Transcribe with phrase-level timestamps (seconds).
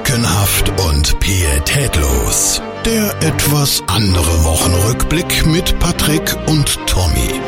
[0.00, 2.62] Lückenhaft und pietätlos.
[2.86, 7.38] Der etwas andere Wochenrückblick mit Patrick und Tommy.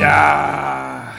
[0.00, 1.12] Ja,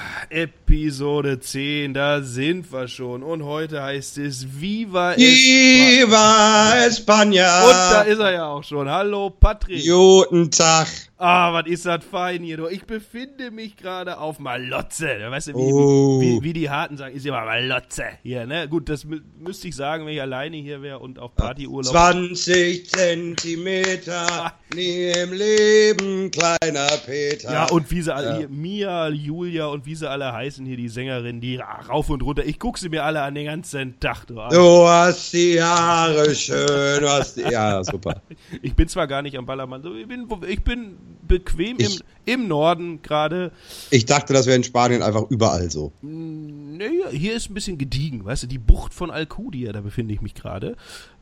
[0.76, 3.24] Episode 10, da sind wir schon.
[3.24, 5.18] Und heute heißt es Viva.
[5.18, 7.66] Viva España!
[7.66, 8.90] Und da ist er ja auch schon.
[8.90, 9.86] Hallo Patrick.
[9.86, 10.88] Guten Tag.
[11.24, 12.58] Ah, was ist das fein hier.
[12.58, 12.68] du.
[12.68, 15.08] Ich befinde mich gerade auf Malotze.
[15.30, 16.20] Weißt du, wie, Oh.
[16.20, 18.68] wie, wie die Harten sagen, ist immer Malotze hier, ne?
[18.68, 21.92] Gut, das mü müsste ich sagen, wenn ich alleine hier wäre und auf Partyurlaub.
[21.92, 27.54] 20 Zentimeter, nie im Leben, kleiner Peter.
[27.54, 28.38] Ja, und wie sie alle, Ja.
[28.38, 32.46] hier, Mia, Julia und wie sie alle heißen hier, die Sängerinnen, die rauf und runter.
[32.46, 34.26] Ich gucke sie mir alle an den ganzen Tag.
[34.28, 34.36] Du.
[34.36, 38.22] Du hast die Haare schön, du hast die, ja, super.
[38.62, 42.48] Ich bin zwar gar nicht am Ballermann, ich bin, ich bin bequem im, Ich- im
[42.48, 43.52] Norden gerade.
[43.90, 45.92] Ich dachte, das wäre in Spanien einfach überall so.
[46.02, 50.22] Naja, hier ist ein bisschen gediegen, weißt du, die Bucht von Alcudia, da befinde ich
[50.22, 50.76] mich gerade.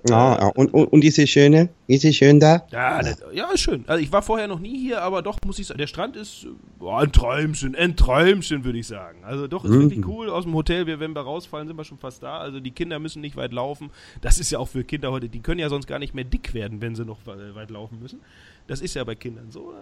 [0.08, 0.48] Ja.
[0.56, 1.68] Und, und, und ist sie schöne?
[1.88, 2.66] Ist sie schön da?
[2.72, 3.84] Ja, das, ja, ist schön.
[3.88, 6.48] Also ich war vorher noch nie hier, aber doch muss ich sagen, der Strand ist
[6.78, 9.24] boah, ein Träumchen, ein Träumchen, würde ich sagen.
[9.26, 10.30] Also doch, ist wirklich cool.
[10.30, 12.38] Aus dem Hotel, wir, wenn wir rausfallen, sind wir schon fast da.
[12.38, 13.90] Also die Kinder müssen nicht weit laufen.
[14.22, 16.54] Das ist ja auch für Kinder heute, die können ja sonst gar nicht mehr dick
[16.54, 18.22] werden, wenn sie noch we- weit laufen müssen.
[18.68, 19.74] Das ist ja bei Kindern so.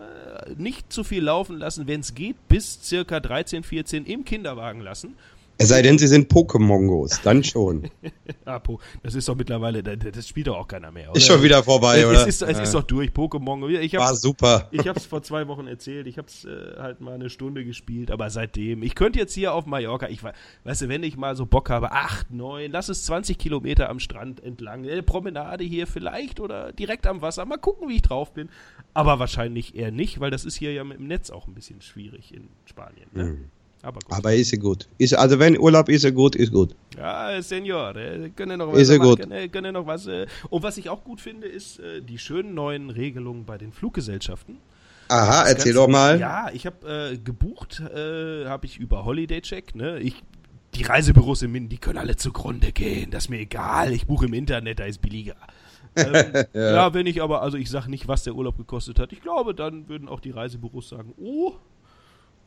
[0.48, 4.82] Äh, Nicht zu viel laufen lassen, wenn es geht, bis circa 13, 14 im Kinderwagen
[4.82, 5.14] lassen.
[5.60, 7.90] Es sei denn, sie sind Pokémongos, dann schon.
[8.46, 11.06] Apo, das ist doch mittlerweile, das, spielt doch auch keiner mehr.
[11.16, 11.36] Ist oder?
[11.36, 12.22] schon wieder vorbei, es, oder?
[12.22, 13.68] Es ist, es ist doch durch, Pokémon.
[13.80, 14.68] Ich War hab's, super.
[14.72, 16.06] ich habe es vor zwei Wochen erzählt.
[16.08, 18.84] Ich habe es äh, halt mal eine Stunde gespielt, aber seitdem.
[18.84, 21.70] Ich könnte jetzt hier auf Mallorca, ich we- weißt du, wenn ich mal so Bock
[21.70, 26.72] habe, acht, neun, lass es 20 Kilometer am Strand entlang, eine Promenade hier vielleicht oder
[26.72, 27.46] direkt am Wasser.
[27.46, 28.50] Mal gucken, wie ich drauf bin.
[28.94, 31.82] Aber wahrscheinlich eher nicht, weil das ist hier ja mit dem Netz auch ein bisschen
[31.82, 33.10] schwierig in Spanien.
[33.14, 33.38] Ne?
[33.82, 34.18] Aber gut.
[34.18, 34.88] Aber ist gut.
[34.98, 36.76] Ist, also wenn Urlaub ist, sie gut, ist gut.
[36.98, 39.52] Ja, Senor, äh, können noch Ist ja machen, gut.
[39.52, 40.08] Können, noch was.
[40.08, 43.72] Äh, und was ich auch gut finde, ist äh, die schönen neuen Regelungen bei den
[43.72, 44.58] Fluggesellschaften.
[45.10, 46.20] Aha, erzähl Ganz- doch mal.
[46.20, 50.00] Ja, ich habe äh, gebucht, äh, habe ich über Holiday Check, ne?
[50.00, 50.16] Ich,
[50.74, 53.94] die Reisebüros im Min, die können alle zugrunde gehen, das ist mir egal.
[53.94, 55.36] Ich buche im Internet, da ist billiger.
[55.96, 56.94] ähm, ja.
[56.94, 59.12] wenn ich aber, also ich sage nicht, was der Urlaub gekostet hat.
[59.14, 61.54] Ich glaube, dann würden auch die Reisebüros sagen, oh,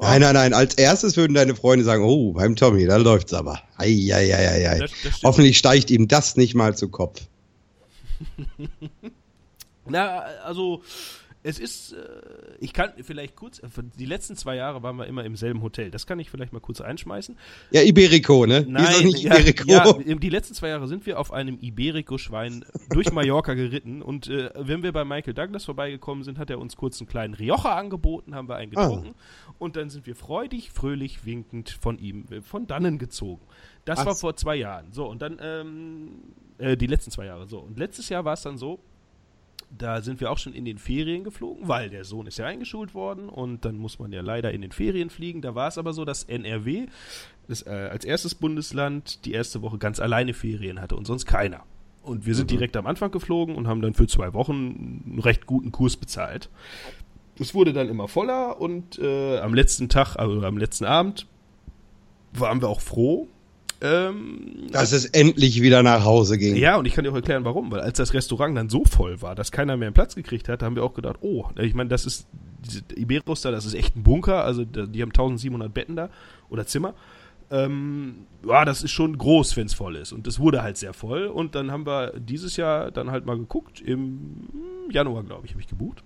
[0.00, 0.54] Nein, nein, nein.
[0.54, 3.60] Als erstes würden deine Freunde sagen, oh, beim Tommy, da läuft's aber.
[3.76, 4.78] Eieieiei.
[4.78, 5.22] Das- das stimmt.
[5.24, 7.20] Hoffentlich steigt ihm das nicht mal zu Kopf.
[9.86, 10.82] Na, also
[11.42, 11.96] es ist, äh,
[12.58, 13.68] ich kann vielleicht kurz, äh,
[13.98, 15.90] die letzten zwei Jahre waren wir immer im selben Hotel.
[15.90, 17.36] Das kann ich vielleicht mal kurz einschmeißen.
[17.70, 18.66] Ja, Iberico, ne?
[18.68, 19.64] Nein, nicht Iberico.
[19.70, 24.50] ja, die letzten zwei Jahre sind wir auf einem Iberico-Schwein durch Mallorca geritten und äh,
[24.54, 28.34] wenn wir bei Michael Douglas vorbeigekommen sind, hat er uns kurz einen kleinen Rioja angeboten,
[28.34, 28.86] haben wir einen Ah.
[28.86, 29.14] getrunken
[29.58, 33.42] und dann sind wir freudig, fröhlich, winkend von ihm, äh, von dannen gezogen.
[33.86, 34.92] Das Ach war vor zwei Jahren.
[34.92, 36.08] So, und dann, ähm,
[36.58, 37.60] äh, die letzten zwei Jahre, so.
[37.60, 38.78] Und letztes Jahr war es dann so,
[39.76, 42.94] da sind wir auch schon in den Ferien geflogen, weil der Sohn ist ja eingeschult
[42.94, 45.42] worden und dann muss man ja leider in den Ferien fliegen.
[45.42, 46.86] Da war es aber so, dass NRW
[47.48, 51.62] das, äh, als erstes Bundesland die erste Woche ganz alleine Ferien hatte und sonst keiner.
[52.02, 55.46] Und wir sind direkt am Anfang geflogen und haben dann für zwei Wochen einen recht
[55.46, 56.48] guten Kurs bezahlt.
[57.38, 61.26] Es wurde dann immer voller und äh, am letzten Tag, also am letzten Abend,
[62.32, 63.28] waren wir auch froh.
[63.82, 66.56] Ähm, Dass es endlich wieder nach Hause ging.
[66.56, 67.70] ja, und ich kann dir auch erklären, warum.
[67.70, 70.62] Weil als das Restaurant dann so voll war, dass keiner mehr einen Platz gekriegt hat,
[70.62, 72.26] haben wir auch gedacht, oh, ich meine, das ist,
[72.64, 74.44] diese Iberus da, das ist echt ein Bunker.
[74.44, 76.10] Also die haben 1700 Betten da
[76.50, 76.94] oder Zimmer.
[77.50, 80.12] Ähm, ja, das ist schon groß, wenn es voll ist.
[80.12, 81.26] Und das wurde halt sehr voll.
[81.26, 83.80] Und dann haben wir dieses Jahr dann halt mal geguckt.
[83.80, 84.48] Im
[84.90, 86.04] Januar, glaube ich, habe ich gebucht.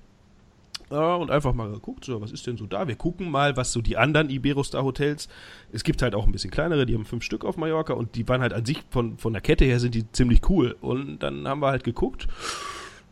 [0.91, 2.87] Ja, und einfach mal geguckt, so, was ist denn so da?
[2.87, 5.29] Wir gucken mal, was so die anderen Iberostar-Hotels.
[5.73, 8.29] Es gibt halt auch ein bisschen kleinere, die haben fünf Stück auf Mallorca und die
[8.29, 10.77] waren halt an sich von, von der Kette her sind die ziemlich cool.
[10.81, 12.29] Und dann haben wir halt geguckt.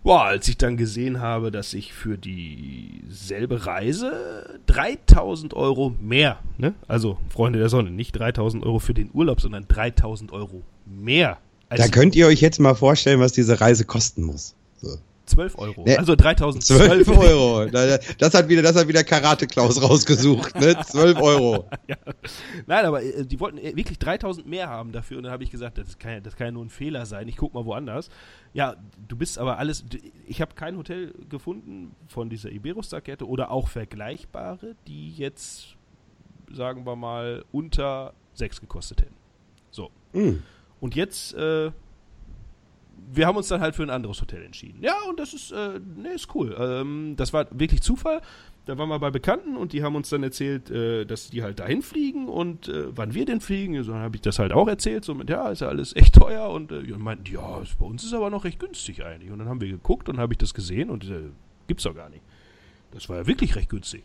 [0.05, 6.75] Boah, als ich dann gesehen habe, dass ich für dieselbe Reise 3000 Euro mehr, ne?
[6.89, 11.39] Also, Freunde der Sonne, nicht 3000 Euro für den Urlaub, sondern 3000 Euro mehr.
[11.69, 14.57] Da könnt ihr euch jetzt mal vorstellen, was diese Reise kosten muss.
[14.77, 14.97] So.
[15.27, 15.85] 12 Euro.
[15.85, 17.67] Ne, also 3012 12 Euro.
[17.67, 20.77] Da- Das hat wieder, das hat wieder Karate Klaus rausgesucht, ne?
[20.85, 21.69] 12 Euro.
[21.89, 21.97] ja.
[22.67, 25.51] Nein, aber äh, die wollten äh, wirklich 3000 mehr haben dafür und dann habe ich
[25.51, 27.29] gesagt, das kann, ja, das kann ja nur ein Fehler sein.
[27.29, 28.09] Ich guck mal woanders.
[28.53, 28.77] Ja,
[29.09, 29.85] du bist aber alles.
[30.27, 35.77] Ich habe kein Hotel gefunden von dieser Iberostar-Kette oder auch vergleichbare, die jetzt,
[36.53, 39.15] sagen wir mal, unter 6 gekostet hätten.
[39.71, 39.91] So.
[40.13, 40.43] Hm.
[40.81, 41.71] Und jetzt, äh,
[43.11, 44.83] wir haben uns dann halt für ein anderes Hotel entschieden.
[44.83, 46.57] Ja, und das ist, äh, nee, ist cool.
[46.59, 48.21] Ähm, das war wirklich Zufall.
[48.67, 51.59] da waren wir bei Bekannten und die haben uns dann erzählt, äh, dass die halt
[51.59, 53.83] dahin fliegen und äh, wann wir denn fliegen.
[53.83, 56.15] So, dann habe ich das halt auch erzählt, so mit, ja, ist ja alles echt
[56.15, 59.31] teuer und, äh, meinten, ja, ist, bei uns ist aber noch recht günstig eigentlich.
[59.31, 61.31] Und dann haben wir geguckt und habe ich das gesehen und äh,
[61.67, 62.23] gibt's doch gar nicht.
[62.93, 64.05] Das war ja wirklich recht günstig.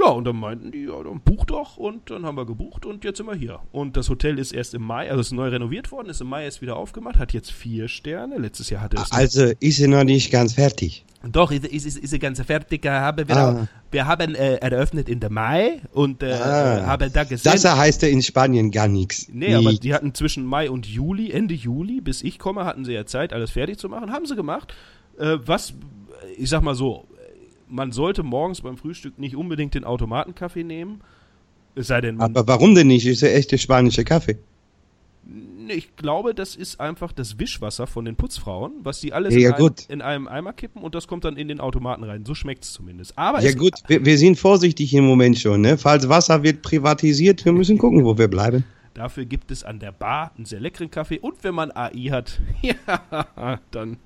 [0.00, 3.02] Ja, und dann meinten die, ja, dann buch doch und dann haben wir gebucht und
[3.04, 3.58] jetzt sind wir hier.
[3.72, 6.44] Und das Hotel ist erst im Mai, also ist neu renoviert worden, ist im Mai
[6.44, 8.38] erst wieder aufgemacht, hat jetzt vier Sterne.
[8.38, 9.10] Letztes Jahr hatte es.
[9.10, 11.04] Also ist sie noch nicht ganz fertig.
[11.32, 12.86] Doch, ist, ist, ist, ist ganz fertig.
[12.86, 13.68] Haben wir, Ah.
[13.90, 16.86] wir haben äh, eröffnet in der Mai und äh, Ah.
[16.86, 17.50] haben da gesehen.
[17.52, 19.26] Das heißt ja in Spanien gar nichts.
[19.32, 22.92] Nee, aber die hatten zwischen Mai und Juli, Ende Juli, bis ich komme, hatten sie
[22.92, 24.12] ja Zeit, alles fertig zu machen.
[24.12, 24.72] Haben sie gemacht.
[25.18, 25.74] Äh, was,
[26.36, 27.08] ich sag mal so,
[27.68, 31.00] man sollte morgens beim Frühstück nicht unbedingt den Automatenkaffee nehmen.
[31.74, 33.06] Es sei denn, Aber warum denn nicht?
[33.06, 34.36] Ist ja echte spanische Kaffee.
[35.68, 39.46] Ich glaube, das ist einfach das Wischwasser von den Putzfrauen, was die alles Ja, in,
[39.54, 39.84] einem, gut.
[39.88, 42.24] in einem Eimer kippen und das kommt dann in den Automaten rein.
[42.24, 43.18] So schmeckt es zumindest.
[43.18, 45.76] Aber Ja gut, wir, wir sind vorsichtig im Moment schon, ne?
[45.76, 48.64] Falls Wasser wird privatisiert, wir müssen gucken, wo wir bleiben.
[48.94, 52.40] Dafür gibt es an der Bar einen sehr leckeren Kaffee und wenn man AI hat,
[52.62, 53.96] ja, dann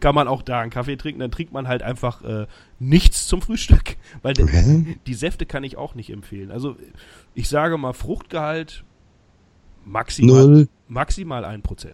[0.00, 1.20] kann man auch da einen Kaffee trinken.
[1.20, 2.46] Dann trinkt man halt einfach äh,
[2.78, 4.98] nichts zum Frühstück, weil Hä?
[5.06, 6.50] die Säfte kann ich auch nicht empfehlen.
[6.50, 6.76] Also
[7.34, 8.84] ich sage mal Fruchtgehalt
[9.84, 10.68] maximal, Null.
[10.88, 11.88] maximal 1%.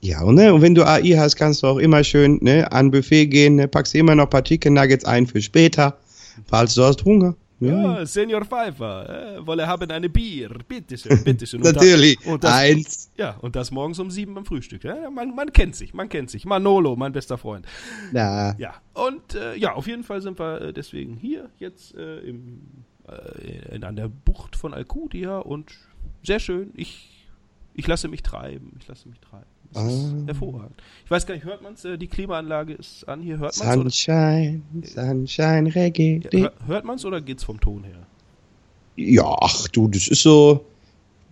[0.00, 0.54] Ja, und, ne?
[0.54, 3.66] und wenn du AI hast, kannst du auch immer schön ne, an Buffet gehen, ne?
[3.66, 5.98] packst immer noch ein paar Chicken Nuggets ein für später,
[6.46, 7.34] falls du hast Hunger.
[7.60, 11.60] Ja, Ja, Senior Pfeiffer, äh, wolle haben eine Bier, bitteschön, bitteschön.
[11.60, 12.24] Und natürlich.
[12.26, 13.10] Und das, Eins.
[13.16, 14.84] ja, und das morgens um sieben beim Frühstück.
[14.84, 16.44] Ja, man, man kennt sich, man kennt sich.
[16.44, 17.66] Manolo, mein bester Freund.
[18.12, 22.18] Na, Ja, und äh, ja, auf jeden Fall sind wir äh, deswegen hier jetzt äh,
[22.20, 25.72] im, äh, in, an der Bucht von Alcudia und
[26.22, 26.70] sehr schön.
[26.74, 27.26] Ich,
[27.74, 29.46] ich lasse mich treiben, ich lasse mich treiben.
[29.74, 30.26] Das ist Ah.
[30.26, 30.82] hervorragend.
[31.04, 31.84] Ich weiß gar nicht, hört man es?
[31.84, 33.76] Äh, die Klimaanlage ist an hier, hört man es?
[33.76, 36.20] Oder, Sunshine, Sunshine, Reggae.
[36.32, 38.06] ja, hör- hört man es oder geht's vom Ton her?
[38.96, 40.64] Ja, ach du, das ist so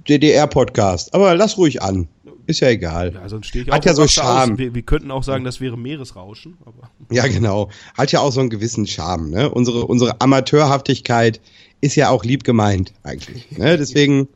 [0.08, 1.12] DDR-Podcast.
[1.14, 2.08] Aber lass ruhig an.
[2.46, 3.12] Ist ja egal.
[3.14, 4.06] Ja, sonst stehe ich Hat auch ja so.
[4.06, 4.56] Charme.
[4.56, 7.70] Wir, wir könnten auch sagen, das wäre Meeresrauschen, aber Ja, genau.
[7.98, 9.30] Hat ja auch so einen gewissen Charme.
[9.30, 9.50] Ne?
[9.50, 11.40] Unsere, unsere Amateurhaftigkeit
[11.80, 13.50] ist ja auch lieb gemeint eigentlich.
[13.58, 13.76] Ne?
[13.78, 14.28] Deswegen,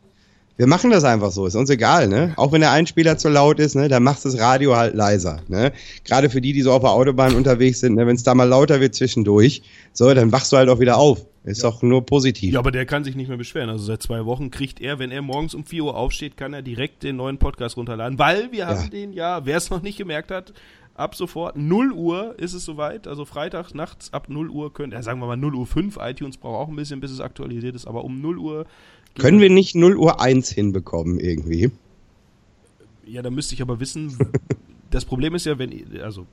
[0.61, 1.47] wir machen das einfach so.
[1.47, 2.07] Ist uns egal.
[2.07, 2.35] Ne?
[2.37, 3.89] Auch wenn der Einspieler zu laut ist, ne?
[3.89, 5.41] dann machst du das Radio halt leiser.
[5.49, 5.73] Ne?
[6.05, 8.07] Gerade für die, die so auf der Autobahn unterwegs sind, ne?
[8.07, 9.63] wenn es da mal lauter wird zwischendurch,
[9.95, 11.25] so, dann wachst du halt auch wieder auf.
[11.45, 12.53] Ist doch nur positiv.
[12.53, 13.71] Ja, aber der kann sich nicht mehr beschweren.
[13.71, 16.61] Also seit zwei Wochen kriegt er, wenn er morgens um 4 Uhr aufsteht, kann er
[16.61, 18.89] direkt den neuen Podcast runterladen, weil wir haben Ja.
[18.89, 20.53] den ja, wer es noch nicht gemerkt hat,
[20.95, 25.03] ab sofort 0 Uhr ist es soweit, also Freitag nachts ab 0 Uhr könnt, ja,
[25.03, 27.87] sagen wir mal 0 Uhr 5, iTunes braucht auch ein bisschen, bis es aktualisiert ist,
[27.87, 28.67] aber um 0 Uhr
[29.19, 31.71] Können wir nicht 0 Uhr 1 hinbekommen irgendwie?
[33.07, 34.17] Ja, da müsste ich aber wissen,
[34.91, 36.27] das Problem ist ja, wenn, also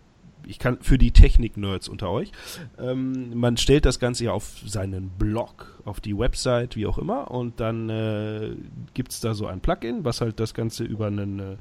[0.45, 2.31] ich kann für die Technik-Nerds unter euch,
[2.79, 7.31] ähm, man stellt das Ganze ja auf seinen Blog, auf die Website, wie auch immer,
[7.31, 8.56] und dann äh,
[8.94, 11.56] gibt es da so ein Plugin, was halt das Ganze über einen äh,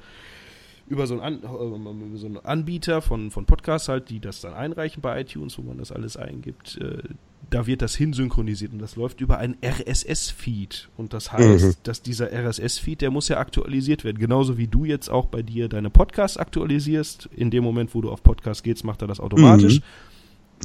[0.89, 4.41] über so einen, An äh, über so einen Anbieter von, von Podcasts halt, die das
[4.41, 7.03] dann einreichen bei iTunes, wo man das alles eingibt, äh,
[7.51, 10.89] da wird das hinsynchronisiert und das läuft über einen RSS-Feed.
[10.97, 11.75] Und das heißt, Mhm.
[11.85, 14.19] dass dieser RSS-Feed, der muss ja aktualisiert werden.
[14.19, 17.29] Genauso wie du jetzt auch bei dir deine Podcasts aktualisierst.
[17.37, 19.81] In dem Moment, wo du auf Podcast gehst, macht er das automatisch.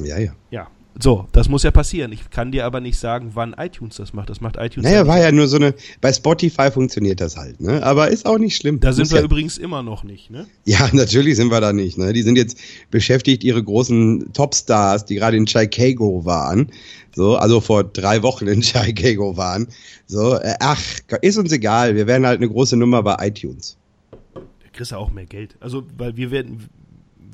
[0.00, 0.32] Ja, ja.
[0.50, 0.68] Ja.
[1.00, 2.12] So, das muss ja passieren.
[2.12, 4.28] Ich kann dir aber nicht sagen, wann iTunes das macht.
[4.28, 7.60] Das macht iTunes Naja, ja war ja nur so eine, bei Spotify funktioniert das halt,
[7.60, 7.82] ne?
[7.82, 8.78] Aber ist auch nicht schlimm.
[8.78, 9.24] Da sind Muss wir ja.
[9.24, 10.46] übrigens immer noch nicht, ne?
[10.64, 11.96] Ja, natürlich sind wir da nicht.
[11.96, 12.12] Ne?
[12.12, 12.58] Die sind jetzt
[12.90, 16.70] beschäftigt, ihre großen Topstars, die gerade in Chicago waren,
[17.14, 19.68] so, also vor drei Wochen in Chicago waren.
[20.06, 20.82] So, äh, ach,
[21.22, 21.96] ist uns egal.
[21.96, 23.76] Wir werden halt eine große Nummer bei iTunes.
[24.34, 24.40] Da
[24.72, 25.56] kriegst du auch mehr Geld.
[25.60, 26.68] Also, weil wir werden,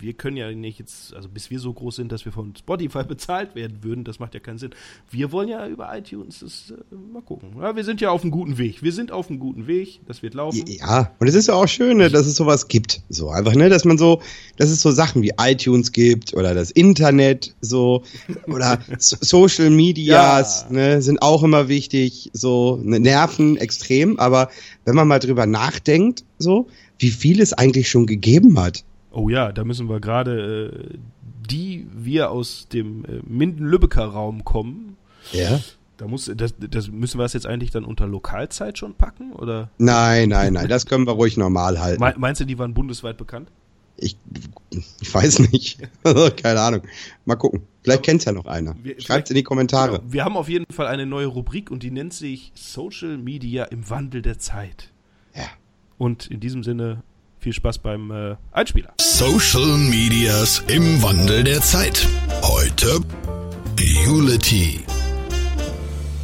[0.00, 3.04] wir können ja nicht jetzt, also bis wir so groß sind, dass wir von Spotify
[3.08, 4.70] bezahlt werden würden, das macht ja keinen Sinn.
[5.10, 7.50] Wir wollen ja über iTunes, das, äh, mal gucken.
[7.60, 8.82] Ja, wir sind ja auf einem guten Weg.
[8.82, 10.64] Wir sind auf einem guten Weg, das wird laufen.
[10.66, 13.02] Ja, und es ist ja auch schön, ne, dass es sowas gibt.
[13.08, 14.20] So einfach, ne, dass man so,
[14.56, 18.02] dass es so Sachen wie iTunes gibt oder das Internet so
[18.46, 20.72] oder so Social Medias, Ja.
[20.74, 24.50] ne, sind auch immer wichtig, so ne, nerven extrem, aber
[24.84, 26.66] wenn man mal drüber nachdenkt, so,
[26.98, 28.84] wie viel es eigentlich schon gegeben hat.
[29.18, 30.98] Oh ja, da müssen wir gerade, äh,
[31.50, 34.96] die wir aus dem äh, Minden-Lübecker Raum kommen,
[35.32, 35.60] Ja.
[35.96, 39.32] da muss, das, das müssen wir das jetzt eigentlich dann unter Lokalzeit schon packen?
[39.32, 42.00] Oder Nein, nein, nein, das können wir ruhig normal halten.
[42.02, 43.48] Me- meinst du, die waren bundesweit bekannt?
[43.96, 44.16] Ich,
[45.00, 45.80] ich weiß nicht.
[46.04, 46.82] Also, Keine Ahnung.
[47.24, 47.62] Mal gucken.
[47.82, 48.76] Vielleicht kennt's ja noch einer.
[48.82, 49.98] Wir- Schreibt's in die Kommentare.
[49.98, 50.12] Genau.
[50.12, 53.90] Wir haben auf jeden Fall eine neue Rubrik und die nennt sich Social Media im
[53.90, 54.90] Wandel der Zeit.
[55.34, 55.46] Ja.
[55.96, 57.02] Und in diesem Sinne
[57.38, 58.94] viel Spaß beim äh, Einspieler.
[59.00, 62.06] Social Medias im Wandel der Zeit.
[62.42, 63.00] Heute
[64.08, 64.80] Unity.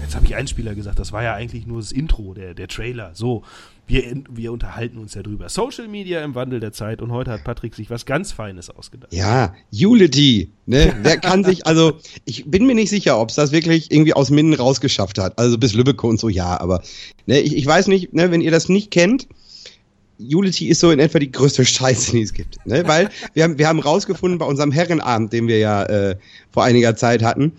[0.03, 3.13] Jetzt habe ich Einspieler gesagt, das war ja eigentlich nur das Intro, der, der Trailer.
[3.15, 3.43] So,
[3.87, 5.49] wir, wir unterhalten uns ja drüber.
[5.49, 9.13] Social Media im Wandel der Zeit und heute hat Patrick sich was ganz Feines ausgedacht.
[9.13, 10.97] Ja, Unity, ne?
[11.03, 14.31] Wer kann sich, also ich bin mir nicht sicher, ob es das wirklich irgendwie aus
[14.31, 15.39] Minden rausgeschafft hat.
[15.39, 16.83] Also bis Lübeck und so, ja, aber
[17.27, 19.29] ne, ich, ich weiß nicht, ne, wenn ihr das nicht kennt,
[20.19, 22.65] Unity ist so in etwa die größte Scheiße, die es gibt.
[22.67, 22.87] Ne?
[22.87, 26.17] Weil wir haben, wir haben rausgefunden bei unserem Herrenabend, den wir ja äh,
[26.53, 27.53] vor einiger Zeit hatten,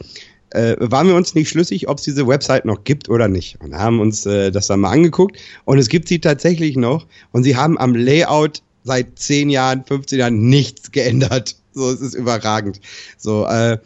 [0.51, 3.57] äh, waren wir uns nicht schlüssig, ob es diese Website noch gibt oder nicht.
[3.61, 7.43] Und haben uns äh, das dann mal angeguckt und es gibt sie tatsächlich noch und
[7.43, 11.55] sie haben am Layout seit 10 Jahren, 15 Jahren nichts geändert.
[11.73, 12.79] So, es ist überragend.
[13.17, 13.79] So, äh,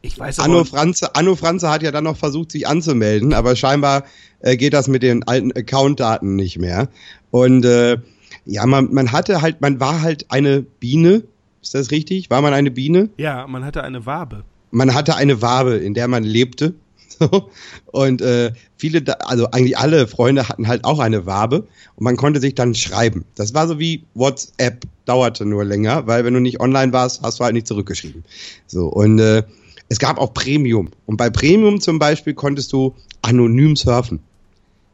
[0.00, 4.04] Ich weiß Anno Franze, Anno Franze hat ja dann noch versucht, sich anzumelden, aber scheinbar
[4.40, 6.88] äh, geht das mit den alten Account-Daten nicht mehr.
[7.30, 7.98] Und äh,
[8.44, 11.24] ja, man, man hatte halt, man war halt eine Biene.
[11.62, 12.30] Ist das richtig?
[12.30, 13.10] War man eine Biene?
[13.16, 14.44] ja, man hatte eine Wabe.
[14.70, 16.74] Man hatte eine Wabe, in der man lebte.
[17.18, 17.50] So.
[17.86, 21.66] Und äh, viele, also eigentlich alle Freunde hatten halt auch eine Wabe
[21.96, 23.24] und man konnte sich dann schreiben.
[23.34, 27.40] Das war so wie WhatsApp, dauerte nur länger, weil wenn du nicht online warst, hast
[27.40, 28.24] du halt nicht zurückgeschrieben.
[28.66, 29.42] So, und äh,
[29.88, 30.90] es gab auch Premium.
[31.06, 34.20] Und bei Premium zum Beispiel konntest du anonym surfen.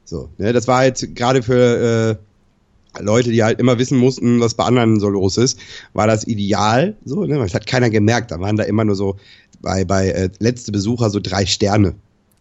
[0.04, 2.18] So, ne, das war jetzt gerade für
[2.99, 5.58] äh, Leute, die halt immer wissen mussten, was bei anderen so los ist,
[5.94, 6.94] war das ideal.
[7.04, 7.38] So, ne?
[7.38, 8.30] Das hat keiner gemerkt.
[8.30, 9.16] Da waren da immer nur so
[9.61, 11.94] bei, bei äh, letzte Besucher so drei Sterne.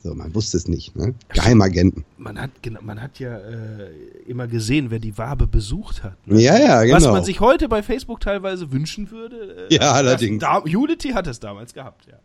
[0.03, 1.13] So, man wusste es nicht, ne?
[1.29, 2.03] Geheimagenten.
[2.17, 2.51] Man hat,
[2.81, 3.89] man hat ja äh,
[4.27, 6.17] immer gesehen, wer die Wabe besucht hat.
[6.27, 6.41] ne?
[6.41, 6.97] Ja, ja, genau.
[6.97, 9.67] Was man sich heute bei Facebook teilweise wünschen würde.
[9.69, 10.41] äh, Ja, allerdings.
[10.41, 12.17] Da, Unity hat es damals gehabt, ja.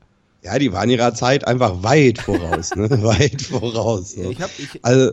[0.42, 2.90] ja, die waren ihrer Zeit einfach weit voraus, ne?
[3.04, 4.10] weit voraus.
[4.10, 4.28] So.
[4.28, 5.12] Ich hab, ich, Also,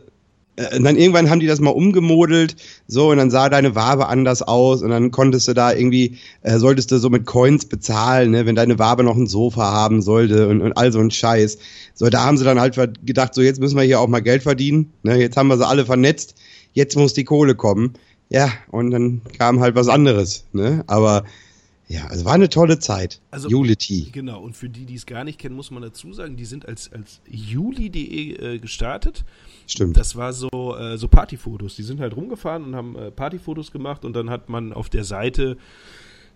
[0.56, 2.56] äh, und dann irgendwann haben die das mal umgemodelt,
[2.88, 6.58] so, und dann sah deine Wabe anders aus, und dann konntest du da irgendwie, äh,
[6.58, 10.48] solltest du so mit Coins bezahlen, ne, wenn deine Wabe noch ein Sofa haben sollte
[10.48, 11.58] und, und all so ein Scheiß.
[11.94, 14.44] So, da haben sie dann halt gedacht, so, jetzt müssen wir hier auch mal Geld
[14.44, 16.36] verdienen, ne, jetzt haben wir sie alle vernetzt,
[16.74, 17.94] jetzt muss die Kohle kommen.
[18.30, 21.26] Ja, und dann kam halt was anderes, ne, aber,
[21.88, 23.22] ja, es war eine tolle Zeit.
[23.32, 24.10] Also- Unity.
[24.12, 26.68] Genau, und für die, die es gar nicht kennen, muss man dazu sagen, die sind
[26.68, 29.24] als, als juli.de äh, gestartet.
[29.68, 29.96] Stimmt.
[29.98, 31.76] Das war so, äh, so Partyfotos.
[31.76, 35.04] Die sind halt rumgefahren und haben äh, Partyfotos gemacht und dann hat man auf der
[35.04, 35.58] Seite,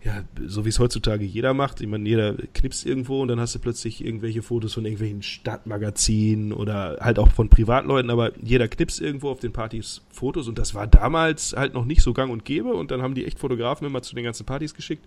[0.03, 3.53] ja, so wie es heutzutage jeder macht, ich meine, jeder knipst irgendwo und dann hast
[3.55, 9.01] du plötzlich irgendwelche Fotos von irgendwelchen Stadtmagazinen oder halt auch von Privatleuten, aber jeder knipst
[9.01, 12.45] irgendwo auf den Partys Fotos und das war damals halt noch nicht so gang und
[12.45, 15.05] gäbe und dann haben die echt Fotografen immer zu den ganzen Partys geschickt.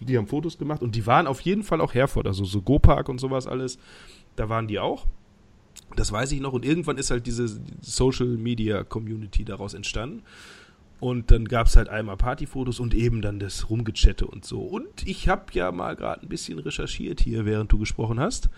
[0.00, 3.08] Die haben Fotos gemacht und die waren auf jeden Fall auch Herford, also so Go-Park
[3.08, 3.78] und sowas alles.
[4.36, 5.06] Da waren die auch.
[5.96, 6.52] Das weiß ich noch.
[6.52, 7.48] Und irgendwann ist halt diese
[7.80, 10.22] Social Media Community daraus entstanden.
[11.00, 14.60] Und dann gab es halt einmal Partyfotos und eben dann das Rumgechatte und so.
[14.60, 18.48] Und ich habe ja mal gerade ein bisschen recherchiert hier, während du gesprochen hast.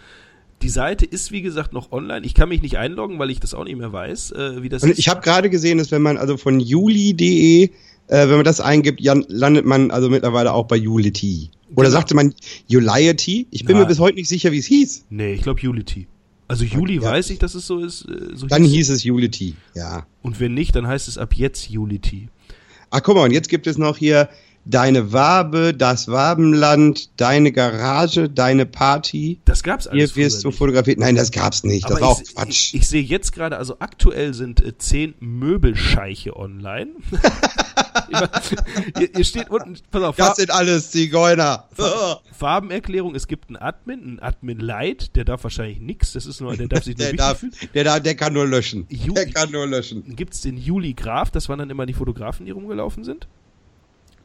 [0.62, 2.24] Die Seite ist, wie gesagt, noch online.
[2.24, 4.82] Ich kann mich nicht einloggen, weil ich das auch nicht mehr weiß, äh, wie das
[4.82, 4.98] Und ist.
[4.98, 7.70] ich habe gerade gesehen, dass wenn man also von juli.de,
[8.10, 11.50] äh, wenn man das eingibt, landet man also mittlerweile auch bei Ulity.
[11.74, 11.98] Oder Genau.
[11.98, 12.34] sagte man
[12.70, 13.46] Uliety?
[13.50, 13.84] Ich bin Nein.
[13.84, 15.04] mir bis heute nicht sicher, wie es hieß.
[15.10, 16.06] nee, ich glaube Unity.
[16.48, 17.02] Also Juli Ja.
[17.02, 18.06] weiß ich, dass es so ist.
[18.08, 20.04] Äh, so Dann hieß- hieß es Ulity, ja.
[20.22, 22.28] Und wenn nicht, dann heißt es ab jetzt Unity.
[22.90, 24.28] Ach guck mal, und jetzt gibt es noch hier
[24.64, 29.40] deine Wabe, das Wabenland, deine Garage, deine Party.
[29.44, 30.58] Das gab's alles Hier wirst du nicht.
[30.58, 30.98] fotografiert.
[30.98, 31.84] Nein, das gab's nicht.
[31.84, 32.74] Das Aber war auch ich, Quatsch.
[32.74, 36.90] Ich, ich sehe jetzt gerade, also aktuell sind äh, zehn Möbelscheiche online.
[38.98, 41.64] hier, hier steht unten, pass auf, das Farb, sind alles Zigeuner.
[42.32, 46.56] Farbenerklärung, es gibt einen Admin, einen Admin Light, der darf wahrscheinlich nichts, das ist nur,
[46.56, 48.86] der darf sich nur Der darf, der, darf, der kann nur löschen.
[48.88, 50.04] Ju- Der kann nur löschen.
[50.06, 53.26] Dann gibt es den Juli Graf, das waren dann immer die Fotografen, die rumgelaufen sind.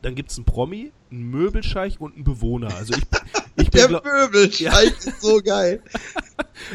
[0.02, 2.74] Dann gibt es einen Promi, einen Möbelscheich und einen Bewohner.
[2.75, 3.02] Also ich,
[3.58, 5.82] ich bin Der glaub, Möbelschrank ist so geil.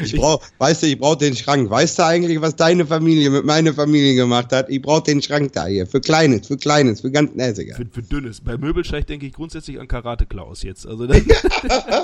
[0.03, 1.69] Ich brauch, weißt du, ich brauch den Schrank.
[1.69, 4.69] Weißt du eigentlich, was deine Familie mit meiner Familie gemacht hat?
[4.69, 5.87] Ich brauch den Schrank da hier.
[5.87, 7.75] Für Kleines, für Kleines, für ganz, egal.
[7.77, 8.41] für, für dünnes.
[8.41, 10.85] Bei Möbelscheich denke ich grundsätzlich an Karate Klaus jetzt.
[10.87, 11.17] Also das,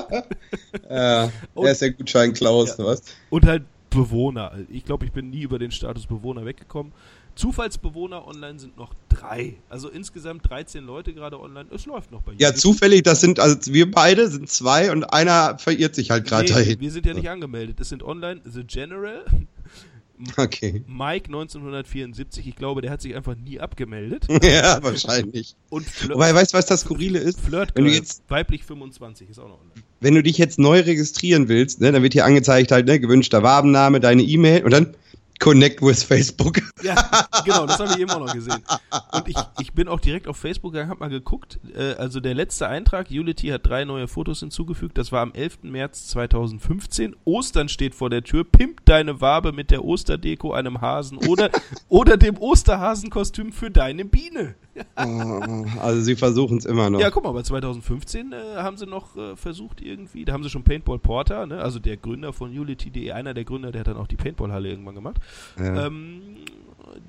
[0.89, 2.85] Äh, er ist der Gutschein Klaus, Ja.
[2.85, 3.03] was?
[3.29, 4.53] Und halt Bewohner.
[4.69, 6.91] Ich glaube, ich bin nie über den Status Bewohner weggekommen.
[7.37, 9.55] Zufallsbewohner online sind noch drei.
[9.69, 11.69] Also insgesamt 13 Leute gerade online.
[11.73, 12.61] Es läuft noch bei Ja, Unity.
[12.61, 16.53] zufällig, das sind, also wir beide sind zwei und einer verirrt sich halt gerade Nee,
[16.53, 16.79] dahin.
[16.79, 17.79] wir sind ja nicht angemeldet.
[17.79, 19.23] Es sind online The General,
[20.35, 20.83] Okay.
[20.87, 22.47] Mike 1974.
[22.47, 24.25] Ich glaube, der hat sich einfach nie abgemeldet.
[24.43, 25.55] ja, wahrscheinlich.
[25.69, 27.39] Und Flirt, Wobei, weißt du, was das Skurrile ist?
[27.39, 29.83] Flirt wenn du jetzt- weiblich 25 ist auch noch online.
[30.01, 33.43] Wenn du dich jetzt neu registrieren willst, ne, dann wird hier angezeigt halt, ne, gewünschter
[33.43, 34.95] Wabenname, deine E-Mail und dann
[35.39, 36.57] Connect with Facebook.
[36.83, 38.63] Ja, genau, das habe ich eben auch noch gesehen.
[39.11, 41.59] Und ich, ich bin auch direkt auf Facebook gegangen, habe mal geguckt.
[41.75, 44.97] Äh, also der letzte Eintrag, Unity hat drei neue Fotos hinzugefügt.
[44.97, 45.63] Das war am 11.
[45.63, 47.15] März 2015.
[47.25, 48.43] Ostern steht vor der Tür.
[48.43, 51.49] Pimp deine Wabe mit der Osterdeko, einem Hasen oder,
[51.89, 54.55] oder dem Osterhasenkostüm für deine Biene.
[55.79, 56.99] Also sie versuchen es immer noch.
[56.99, 60.49] Ja, guck mal, bei 2015 äh, haben sie noch äh, versucht irgendwie, da haben sie
[60.49, 61.61] schon Paintball Porter, ne?
[61.61, 64.95] also der Gründer von Unity.de, einer der Gründer, der hat dann auch die Paintball-Halle irgendwann
[64.95, 65.17] gemacht.
[65.57, 65.87] Ja.
[65.87, 66.21] Ähm,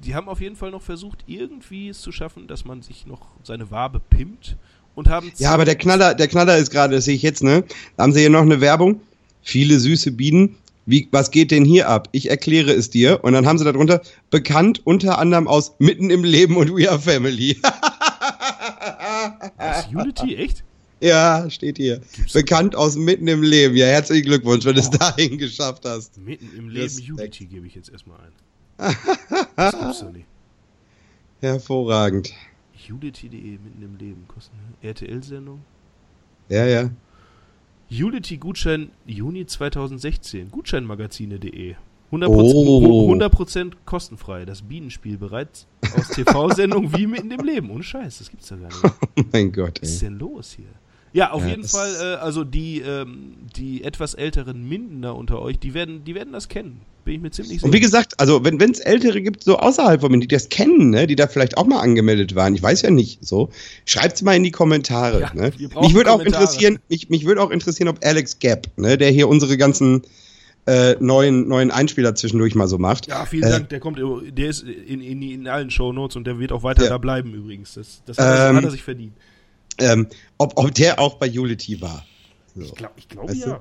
[0.04, 3.26] die haben auf jeden Fall noch versucht, irgendwie es zu schaffen, dass man sich noch
[3.42, 4.56] seine Wabe pimpt
[4.94, 7.64] und haben Ja, aber der Knaller, der Knaller ist gerade, das sehe ich jetzt, ne?
[7.96, 9.00] Da haben sie hier noch eine Werbung.
[9.42, 10.56] Viele süße Bienen.
[10.88, 12.08] Wie, was geht denn hier ab?
[12.12, 13.22] Ich erkläre es dir.
[13.22, 16.98] Und dann haben sie darunter bekannt unter anderem aus Mitten im Leben und We Are
[16.98, 17.60] Family.
[19.58, 20.64] Das ist Unity, echt?
[21.00, 22.00] ja, steht hier.
[22.32, 23.76] Bekannt aus Mitten im Leben.
[23.76, 26.16] Ja, herzlichen Glückwunsch, wenn du es dahin geschafft hast.
[26.18, 27.10] Mitten im Leben Respekt.
[27.10, 28.96] Unity gebe ich jetzt erstmal ein.
[29.56, 30.26] Das gibt's doch nicht.
[31.40, 32.32] Hervorragend.
[32.88, 34.26] Unity.de, mitten im Leben,
[34.82, 35.60] RTL-Sendung.
[36.48, 36.90] Ja, ja.
[37.90, 41.74] Unity-Gutschein Juni 2016, gutscheinmagazine.de.
[42.10, 43.12] 100%, Oh.
[43.12, 44.44] 100% kostenfrei.
[44.46, 45.66] Das Bienenspiel bereits
[45.96, 47.70] aus TV-Sendung wie mitten im Leben.
[47.70, 48.84] Ohne Scheiß, das gibt's ja gar nicht.
[48.84, 50.08] Oh mein Gott, Was ist ey.
[50.08, 50.66] denn los hier?
[51.12, 55.58] Ja, auf Ja, jeden Fall, äh, also die, ähm, die etwas älteren Mindener unter euch,
[55.58, 56.80] die werden, die werden das kennen.
[57.04, 57.86] Bin ich mir ziemlich Und wie sicher.
[57.86, 61.16] gesagt, also wenn es Ältere gibt, so außerhalb von mir, die das kennen, ne, die
[61.16, 63.48] da vielleicht auch mal angemeldet waren, ich weiß ja nicht, so,
[63.86, 65.20] schreibt's mal in die Kommentare.
[65.20, 65.50] Ja, ne?
[65.58, 69.28] Mich würde auch interessieren, mich, mich würde auch interessieren, ob Alex Gap, ne, der hier
[69.28, 70.02] unsere ganzen
[70.66, 73.06] äh, neuen, neuen Einspieler zwischendurch mal so macht.
[73.06, 73.68] Ja, vielen Äh, Dank.
[73.70, 76.90] Der kommt, der ist in, in, in allen Shownotes und der wird auch weiter Ja.
[76.90, 77.72] da bleiben übrigens.
[77.72, 79.14] Das, das hat, Ähm, hat er sich verdient.
[79.80, 80.08] Ähm,
[80.38, 82.04] ob, ob der auch bei Unity war.
[82.54, 82.62] So.
[82.62, 83.50] Ich glaube, ich weißt du?
[83.50, 83.60] ja.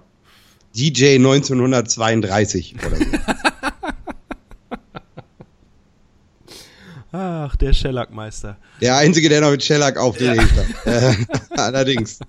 [0.75, 3.05] DJ 1932 oder so.
[7.11, 8.57] Ach, der Shellac-Meister.
[8.81, 10.67] der Einzige, der noch mit Shellac aufgelegt hat.
[10.85, 11.15] Äh,
[11.49, 12.19] allerdings.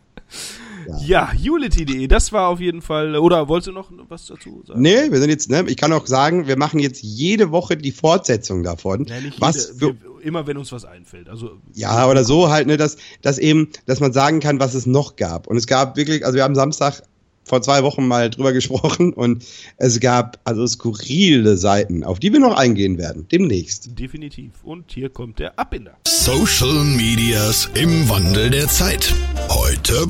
[1.00, 3.16] Ja, Unity.de, das war auf jeden Fall.
[3.16, 4.80] Oder wolltest du noch was dazu sagen?
[4.80, 7.92] Nee, wir sind jetzt, ne, ich kann auch sagen, wir machen jetzt jede Woche die
[7.92, 9.02] Fortsetzung davon.
[9.02, 11.28] Nee, nicht was jede, für, wir, immer wenn uns was einfällt.
[11.28, 14.86] Also ja, oder so halt, ne, dass, dass eben, dass man sagen kann, was es
[14.86, 15.46] noch gab.
[15.46, 17.02] Und es gab wirklich, also wir haben Samstag
[17.48, 19.44] vor zwei Wochen mal drüber gesprochen und
[19.78, 23.98] es gab also skurrile Seiten, auf die wir noch eingehen werden, demnächst.
[23.98, 24.52] definitiv.
[24.62, 25.96] Und hier kommt der Abbinder.
[26.06, 29.14] Social Medias im Wandel der Zeit.
[29.48, 30.06] Heute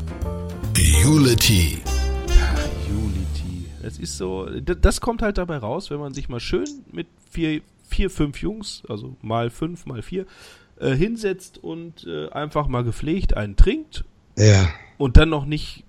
[1.05, 1.77] Unity.
[2.89, 3.65] Unity.
[3.83, 7.61] Es ist so, das kommt halt dabei raus, wenn man sich mal schön mit vier,
[7.89, 10.25] vier fünf Jungs, also mal fünf, mal vier,
[10.79, 14.05] äh, hinsetzt und äh, einfach mal gepflegt einen trinkt
[14.37, 14.69] Ja.
[14.97, 15.83] und dann noch nicht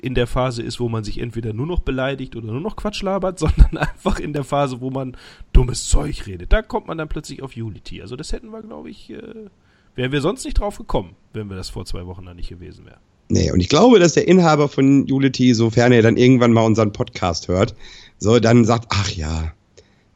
[0.00, 3.02] in der Phase ist, wo man sich entweder nur noch beleidigt oder nur noch Quatsch
[3.02, 5.16] labert, sondern einfach in der Phase, wo man
[5.52, 6.52] dummes Zeug redet.
[6.52, 8.00] Da kommt man dann plötzlich auf Unity.
[8.02, 9.46] Also das hätten wir, glaube ich, äh,
[9.96, 12.84] wären wir sonst nicht drauf gekommen, wenn wir das vor zwei Wochen dann nicht gewesen
[12.86, 13.00] wären.
[13.30, 16.92] Nee, und ich glaube, dass der Inhaber von Unity, sofern er dann irgendwann mal unseren
[16.92, 17.74] Podcast hört,
[18.18, 19.52] so dann sagt, ach ja,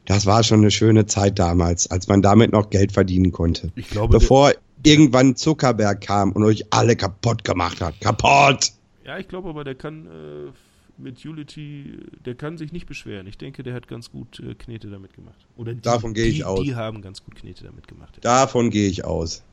[0.05, 3.71] das war schon eine schöne Zeit damals, als man damit noch Geld verdienen konnte.
[3.75, 7.99] Ich glaube, Bevor irgendwann Zuckerberg kam und euch alle kaputt gemacht hat.
[8.01, 8.71] Kaputt!
[9.05, 10.51] Ja, ich glaube aber, der kann äh,
[10.97, 13.27] mit Unity, der kann sich nicht beschweren.
[13.27, 15.47] Ich denke, der hat ganz gut äh, Knete damit gemacht.
[15.55, 16.61] Oder die, Davon gehe ich die, aus.
[16.61, 18.17] Die haben ganz gut Knete damit gemacht.
[18.21, 19.43] Davon gehe ich aus.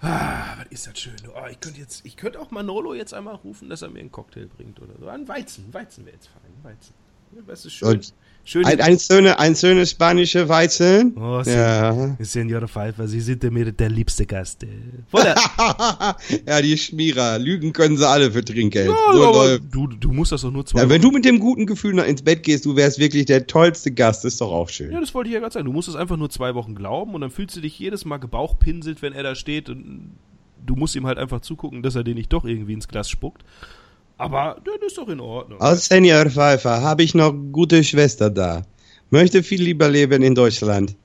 [0.00, 1.16] Ah, was ist das schön.
[1.34, 4.12] Oh, ich könnte jetzt, ich könnte auch Manolo jetzt einmal rufen, dass er mir einen
[4.12, 5.08] Cocktail bringt oder so.
[5.08, 6.94] Ein Weizen, Weizen wäre jetzt fein, Weizen.
[7.46, 7.88] Das ist schön.
[7.88, 8.14] Und
[8.48, 8.64] schön.
[8.64, 11.14] Ein, ein, schöne, ein schönes spanische Weizen.
[11.16, 12.16] oh, Ja.
[12.20, 14.64] Senor Pfeiffer, Sie sind mir der liebste Gast.
[15.08, 15.34] Voller,
[16.46, 17.38] ja, die Schmierer.
[17.38, 18.88] Lügen können sie alle für Trinkgeld.
[18.88, 21.66] ja, so du, du musst das doch nur zwei Ja, wenn du mit dem guten
[21.66, 24.92] Gefühl noch ins Bett gehst, du wärst wirklich der tollste Gast, ist doch auch schön.
[24.92, 25.66] Ja, das wollte ich ja gerade sagen.
[25.66, 28.18] Du musst es einfach nur zwei Wochen glauben und dann fühlst du dich jedes Mal
[28.18, 30.12] gebauchpinselt, wenn er da steht und
[30.64, 33.42] du musst ihm halt einfach zugucken, dass er dir nicht doch irgendwie ins Glas spuckt.
[34.18, 35.60] Aber das ist doch in Ordnung.
[35.60, 38.62] Als Senior Pfeiffer habe ich noch gute Schwester da.
[39.10, 40.96] Möchte viel lieber leben in Deutschland.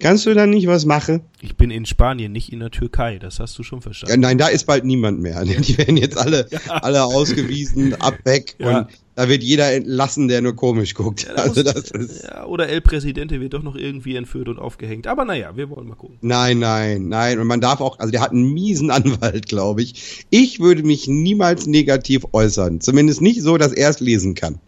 [0.00, 1.20] Kannst du da nicht was machen?
[1.40, 3.18] Ich bin in Spanien, nicht in der Türkei.
[3.18, 4.20] Das hast du schon Ja, verstanden.
[4.20, 5.44] nein, da ist bald niemand mehr.
[5.44, 8.78] Die werden jetzt alle, alle ausgewiesen, ab weg Ja.
[8.80, 11.28] und da wird jeder entlassen, der nur komisch guckt.
[11.28, 12.22] da also muss- das ist.
[12.24, 15.06] Ja, oder El Presidente wird doch noch irgendwie entführt und aufgehängt.
[15.06, 16.18] Aber naja, wir wollen mal gucken.
[16.22, 17.38] Nein, nein, nein.
[17.38, 20.24] Und man darf auch, also der hat einen miesen Anwalt, glaube ich.
[20.30, 22.80] Ich würde mich niemals negativ äußern.
[22.80, 24.58] Zumindest nicht so, dass er es lesen kann.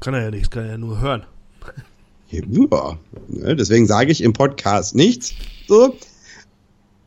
[0.00, 1.24] Kann er ja nichts, kann er ja nur hören.
[2.30, 2.40] Ja,
[3.28, 5.34] ne, deswegen sage ich im Podcast nichts.
[5.66, 5.96] So,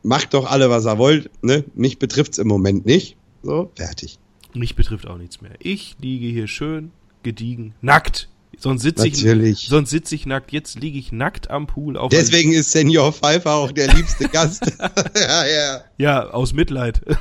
[0.03, 1.29] macht doch alle, was ihr wollt.
[1.43, 1.63] Ne?
[1.75, 3.17] Mich betrifft's im Moment nicht.
[3.43, 4.17] So, fertig.
[4.58, 5.52] Mich betrifft auch nichts mehr.
[5.60, 6.91] Ich liege hier schön,
[7.24, 9.17] gediegen, nackt Sonst sitze ich,
[9.67, 10.52] sonst sitze ich nackt.
[10.52, 11.96] Jetzt liege ich nackt am Pool.
[11.96, 14.65] Auf Deswegen ist Senior Pfeiffer auch der liebste Gast.
[15.15, 15.82] ja, ja.
[15.98, 17.02] ja, aus Mitleid.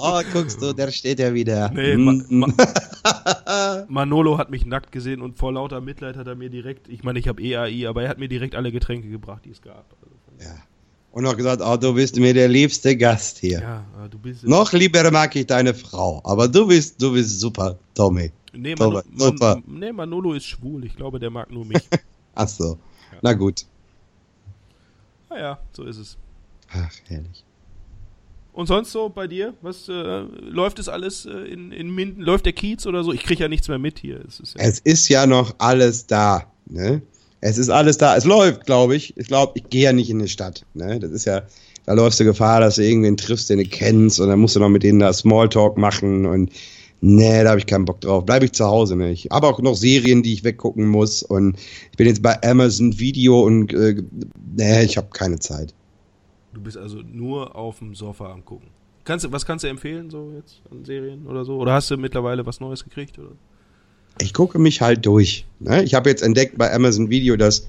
[0.00, 1.72] Oh, guckst du, der steht ja wieder.
[1.74, 6.50] Nee, ma, ma, Manolo hat mich nackt gesehen und vor lauter Mitleid hat er mir
[6.50, 9.50] direkt, ich meine, ich habe EAI, aber er hat mir direkt alle Getränke gebracht, die
[9.50, 9.96] es gab.
[10.00, 10.14] Also,
[10.48, 10.54] ja.
[11.12, 13.60] Und noch gesagt, oh, du bist mir der liebste Gast hier.
[13.60, 17.78] ja, du bist Noch lieber mag ich deine Frau, aber du bist, du bist super,
[17.94, 18.30] Tommy.
[18.52, 19.62] Nee, Super, Mano, super.
[19.66, 20.84] Man, nee, Manolo ist schwul.
[20.84, 21.82] Ich glaube, der mag nur mich.
[22.34, 22.78] Ach so.
[23.22, 23.64] Na gut.
[25.30, 26.16] naja, so ist es.
[26.70, 27.44] Ach, herrlich.
[28.52, 29.54] Und sonst so bei dir?
[29.62, 32.20] Was äh, läuft es alles äh, in, in Minden?
[32.22, 33.12] Läuft der Kiez oder so?
[33.12, 34.20] Ich kriege ja nichts mehr mit hier.
[34.26, 37.02] Es ist ja, Es ist ja noch alles da, ne?
[37.40, 38.16] Es ist alles da.
[38.16, 39.16] Es läuft, glaube ich.
[39.16, 40.98] Ich glaube, ich gehe ja nicht in die Stadt, ne?
[40.98, 41.42] Das ist ja,
[41.86, 44.60] da läufst du Gefahr, dass du irgendwen triffst, den du kennst und dann musst du
[44.60, 46.50] noch mit denen da Smalltalk machen und
[47.00, 48.26] nee, da habe ich keinen Bock drauf.
[48.26, 49.00] Bleibe ich zu Hause?
[49.08, 51.56] Ich habe auch noch Serien, die ich weggucken muss und
[51.92, 54.02] ich bin jetzt bei Amazon Video und äh,
[54.56, 55.72] nee, ich habe keine Zeit.
[56.52, 58.68] du bist also nur auf dem Sofa am gucken.
[59.04, 61.56] Kannst, was kannst du empfehlen so jetzt an Serien oder so?
[61.56, 63.18] Oder hast du mittlerweile was Neues gekriegt?
[63.18, 63.30] Oder?
[64.20, 65.46] Ich gucke mich halt durch.
[65.60, 65.82] Ne?
[65.84, 67.66] Ich habe jetzt entdeckt bei Amazon Video, dass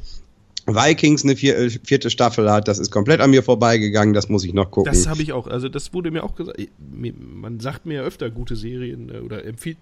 [0.65, 2.67] Vikings eine vier, vierte Staffel hat.
[2.67, 4.13] Das ist komplett an mir vorbeigegangen.
[4.13, 4.91] Das muss ich noch gucken.
[4.91, 5.47] Das habe ich auch.
[5.47, 6.59] Also das wurde mir auch gesagt.
[6.79, 9.77] Man sagt mir ja öfter gute Serien äh, oder empfiehlt.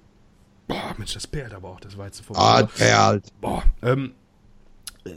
[0.67, 1.79] Boah, Mensch, das perlt aber auch.
[1.79, 2.41] Das war jetzt vorbei.
[2.41, 3.25] ah, perlt.
[3.39, 4.26] Boah, ähm, äh,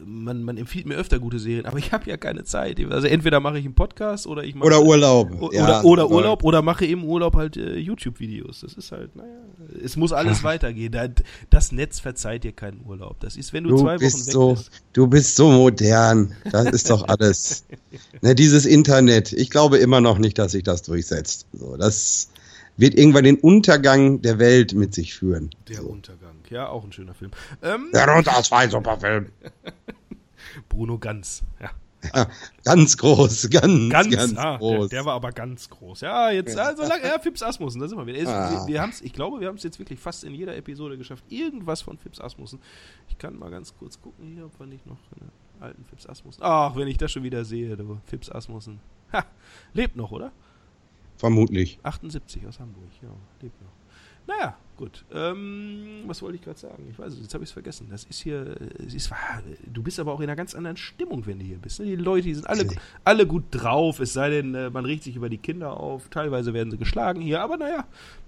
[0.05, 2.79] man, man empfiehlt mir öfter gute Serien, aber ich habe ja keine Zeit.
[2.91, 5.31] Also entweder mache ich einen Podcast oder ich mache Oder Urlaub.
[5.41, 8.61] O- Ja, oder, oder aber- Urlaub oder mache im Urlaub halt äh, YouTube-Videos.
[8.61, 9.29] Das ist halt, naja,
[9.85, 10.93] es muss alles weitergehen.
[10.93, 11.09] Da,
[11.51, 13.21] das Netz verzeiht dir keinen Urlaub.
[13.21, 14.71] Das ist, wenn du, Du zwei Wochen bist weg so, bist.
[14.93, 16.33] du bist so modern.
[16.51, 17.65] Das ist doch alles.
[18.23, 19.33] ne, dieses Internet.
[19.33, 21.47] Ich glaube immer noch nicht, dass sich das durchsetzt.
[21.53, 22.29] So, das
[22.77, 25.51] wird irgendwann den Untergang der Welt mit sich führen.
[25.69, 26.31] Der Untergang.
[26.49, 27.31] Ja, auch ein schöner Film.
[27.63, 29.27] Ähm, Der runter aus ein super Film.
[30.69, 31.43] Bruno Ganz.
[31.61, 31.71] Ja.
[32.15, 32.29] Ja,
[32.65, 34.89] ganz groß, ganz, ganz, Ganz, ah, der, groß.
[34.89, 36.01] der war aber ganz groß.
[36.01, 38.27] Ja, jetzt, also lang, ja, Fips Asmussen, da sind wir wieder.
[38.27, 38.67] Ah.
[38.67, 41.25] Wir, wir haben's, ich glaube, wir haben es jetzt wirklich fast in jeder Episode geschafft.
[41.29, 42.61] Irgendwas von Fips Asmussen.
[43.09, 46.41] Ich kann mal ganz kurz gucken hier, ob wir nicht noch einen alten Fips Asmussen.
[46.43, 48.81] Ach, wenn ich das schon wieder sehe, du, Fips Asmussen.
[49.13, 49.25] Ha,
[49.75, 50.33] lebt noch, oder?
[51.17, 51.79] Vermutlich.
[51.83, 53.11] 78 aus Hamburg, ja,
[53.43, 53.73] lebt noch.
[54.27, 55.05] Naja, gut.
[55.13, 56.89] Ähm, was wollte ich gerade sagen?
[56.91, 57.89] Ich weiß es, jetzt habe ich es vergessen.
[57.91, 59.13] Das ist hier, äh, es ist,
[59.67, 61.81] du bist aber auch in einer ganz anderen Stimmung, wenn du hier bist.
[61.81, 61.87] ne?
[61.87, 62.67] Die Leute, die sind alle,
[63.05, 66.09] alle gut drauf, es sei denn, äh, man regt sich über die Kinder auf.
[66.09, 67.87] Teilweise werden sie geschlagen hier, aber naja.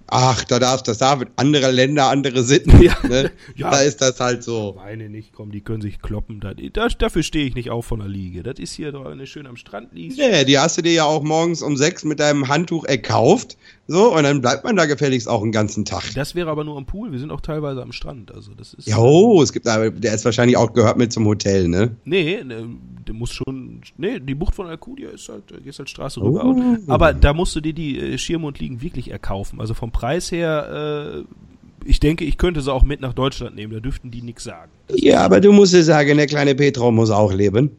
[0.09, 2.73] Ach, da darfst das da andere Länder, andere Sitten.
[2.83, 2.97] Ja.
[3.09, 3.31] Ne?
[3.57, 3.71] Ja.
[3.71, 4.75] Da ist das halt so.
[4.77, 6.41] Meine nicht, komm, die können sich kloppen.
[6.41, 8.43] Da, da, dafür stehe ich nicht auf von der Liege.
[8.43, 10.19] Das ist hier doch eine schön am Strand liegst.
[10.19, 13.57] Nee, die hast du dir ja auch morgens um sechs mit deinem Handtuch erkauft.
[13.89, 16.03] So, und dann bleibt man da gefälligst auch einen ganzen Tag.
[16.15, 17.13] Das wäre aber nur am Pool.
[17.13, 18.33] Wir sind auch teilweise am Strand.
[18.35, 18.87] Also das ist.
[18.89, 21.97] Ja, oh, es gibt aber, der ist wahrscheinlich auch gehört mit zum Hotel, ne?
[22.05, 22.69] Nee, ne,
[23.07, 23.81] der muss schon.
[23.97, 26.25] Nee, die Bucht von Alcudia ist halt, da gehst halt Straße Oh.
[26.27, 26.45] rüber.
[26.45, 29.61] Und, aber da musst du dir die äh, Schirme und Liegen wirklich erkaufen.
[29.61, 33.73] Also vom Preis her, äh, ich denke, ich könnte sie auch mit nach Deutschland nehmen.
[33.73, 34.71] Da dürften die nichts sagen.
[34.91, 37.77] Ja, aber du musst dir sagen, der kleine Petro muss auch leben.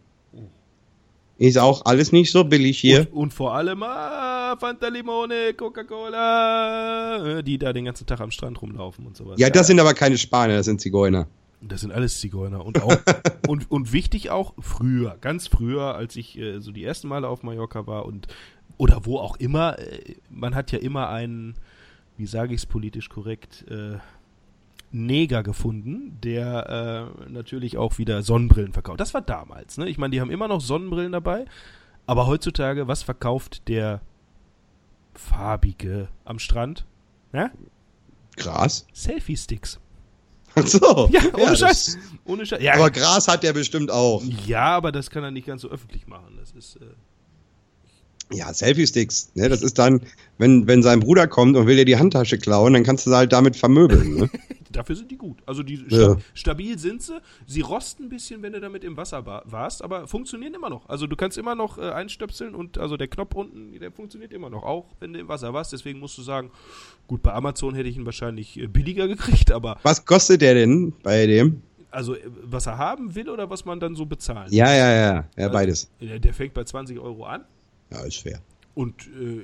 [1.37, 3.01] Ist auch alles nicht so billig hier.
[3.11, 8.61] Und, und vor allem, ah, Fanta Limone, Coca-Cola, die da den ganzen Tag am Strand
[8.61, 9.39] rumlaufen und sowas.
[9.39, 11.27] Ja, das sind aber keine Spanier, das sind Zigeuner.
[11.59, 12.63] Das sind alles Zigeuner.
[12.65, 12.95] Und auch
[13.47, 17.41] und, und wichtig auch früher, ganz früher, als ich äh, so die ersten Male auf
[17.43, 18.27] Mallorca war und
[18.77, 21.55] oder wo auch immer, äh, man hat ja immer einen,
[22.17, 23.97] wie sage ich es politisch korrekt, äh,
[24.91, 28.99] Neger gefunden, der äh, natürlich auch wieder Sonnenbrillen verkauft.
[28.99, 29.89] Das war damals, ne?
[29.89, 31.45] Ich meine, die haben immer noch Sonnenbrillen dabei,
[32.05, 34.01] aber heutzutage, was verkauft der
[35.15, 36.85] farbige am Strand?
[37.33, 37.49] Ja?
[38.37, 38.87] Gras?
[38.93, 39.79] Selfie-Sticks.
[40.55, 41.09] Ach so.
[41.11, 41.97] Ja, ohne das- Scheiß.
[42.25, 42.61] Ohne Scheiß.
[42.61, 44.21] Ja, Aber Gras hat der bestimmt auch.
[44.45, 46.37] Ja, aber das kann er nicht ganz so öffentlich machen.
[46.39, 46.75] Das ist.
[46.75, 46.85] Äh,
[48.33, 49.31] Ja, Selfie-Sticks.
[49.35, 50.01] Ne, das ist dann,
[50.37, 53.15] wenn, wenn sein Bruder kommt und will dir die Handtasche klauen, dann kannst du sie
[53.15, 54.15] halt damit vermöbeln.
[54.15, 54.29] Ne?
[54.71, 55.37] dafür sind die gut.
[55.45, 56.13] Also die Ja.
[56.13, 57.19] sta stabil sind sie.
[57.45, 60.89] Sie rosten ein bisschen, wenn du damit im Wasser wa- warst, aber funktionieren immer noch.
[60.89, 64.49] Also du kannst immer noch äh, einstöpseln und also der Knopf unten, der funktioniert immer
[64.49, 65.73] noch, auch wenn du im Wasser warst.
[65.73, 66.49] Deswegen musst du sagen,
[67.07, 70.93] gut, bei Amazon hätte ich ihn wahrscheinlich äh, billiger gekriegt, aber Was kostet der denn
[71.03, 71.61] bei dem?
[71.91, 74.51] also äh, was er haben will oder was man dann so bezahlen.
[74.51, 75.25] Ja, ja, ja.
[75.37, 75.91] Ja, beides.
[76.01, 77.43] Der, der fängt bei 20 Euro an.
[77.93, 78.39] Ja, ist fair.
[78.73, 79.41] Und äh,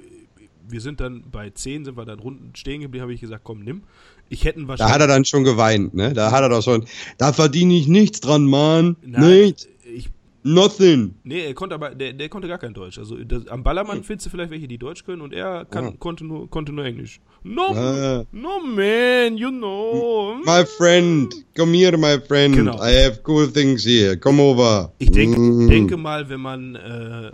[0.67, 3.59] wir sind dann bei 10, sind wir dann runden stehen geblieben, habe ich gesagt, komm,
[3.63, 3.83] nimm.
[4.29, 4.93] Ich hätte ihn Da wahrscheinlich.
[4.93, 6.13] hat er dann schon geweint, ne?
[6.13, 6.85] Da hat er doch schon,
[7.17, 8.95] da verdiene ich nichts dran, Mann.
[9.03, 9.67] Nein, Nichts.
[9.95, 10.09] ich,
[10.41, 11.15] Nothing.
[11.23, 12.97] Nee, er konnte aber, der, der konnte gar kein Deutsch.
[12.97, 15.93] Also das, am Ballermann findest du vielleicht welche, die Deutsch können und er kann, Ah.
[15.99, 17.19] konnte, nur, konnte nur Englisch.
[17.43, 18.23] No, Ah.
[18.31, 20.35] no man, you know.
[20.45, 22.55] My friend, come here, my friend.
[22.55, 22.77] Genau.
[22.81, 24.15] I have cool things here.
[24.17, 24.93] Come over.
[24.99, 25.67] Ich denk, Mm.
[25.67, 27.31] denke mal, wenn man, äh,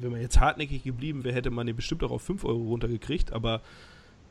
[0.00, 3.32] wenn man jetzt hartnäckig geblieben wäre, hätte man den bestimmt auch auf 5 Euro runtergekriegt,
[3.32, 3.60] aber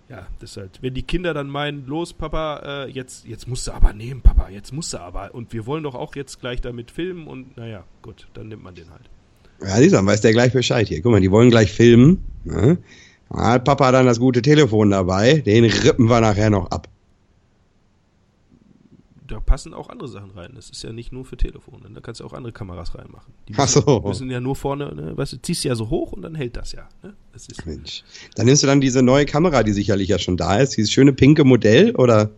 [0.10, 3.67] ja, das ist halt, wenn die Kinder dann meinen, los, Papa, äh, jetzt, jetzt musst
[3.67, 5.36] du aber nehmen, Papa, jetzt musst du aber.
[5.36, 8.73] Und wir wollen doch auch jetzt gleich damit filmen und naja, gut, dann nimmt man
[8.73, 9.10] den halt.
[9.62, 11.01] Ja, dieser weiß der gleich Bescheid hier.
[11.01, 12.23] Guck mal, die wollen gleich filmen.
[12.45, 12.77] Ne?
[13.34, 15.39] Hat Papa dann das gute Telefon dabei.
[15.39, 16.88] Den rippen wir nachher noch ab.
[19.27, 20.51] Da passen auch andere Sachen rein.
[20.55, 21.89] Das ist ja nicht nur für Telefone.
[21.93, 23.33] Da kannst du auch andere Kameras reinmachen.
[23.47, 24.01] Die Ach so.
[24.05, 26.71] müssen ja nur vorne, ne, weißt du, ziehst ja so hoch und dann hält das
[26.71, 26.87] ja.
[27.03, 27.13] Ne?
[27.33, 28.03] Das ist, Mensch.
[28.35, 30.77] Dann nimmst du dann diese neue Kamera, die sicherlich ja schon da ist.
[30.77, 32.31] Dieses schöne pinke Modell, oder?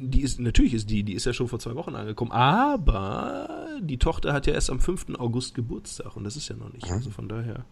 [0.00, 3.98] die ist, natürlich ist die, die ist ja schon vor zwei Wochen angekommen, aber die
[3.98, 5.18] Tochter hat ja erst am 5.
[5.18, 6.90] August Geburtstag und das ist ja noch nicht.
[6.90, 7.64] Also von daher,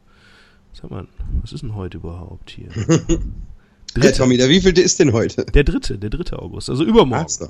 [0.72, 1.06] was haben wir,
[1.40, 2.68] was ist denn heute überhaupt hier?
[3.98, 5.46] Hey, Tommy, der wievielte ist denn heute?
[5.46, 7.24] Der dritte, der dritte August, also übermorgen.
[7.24, 7.48] Ach so.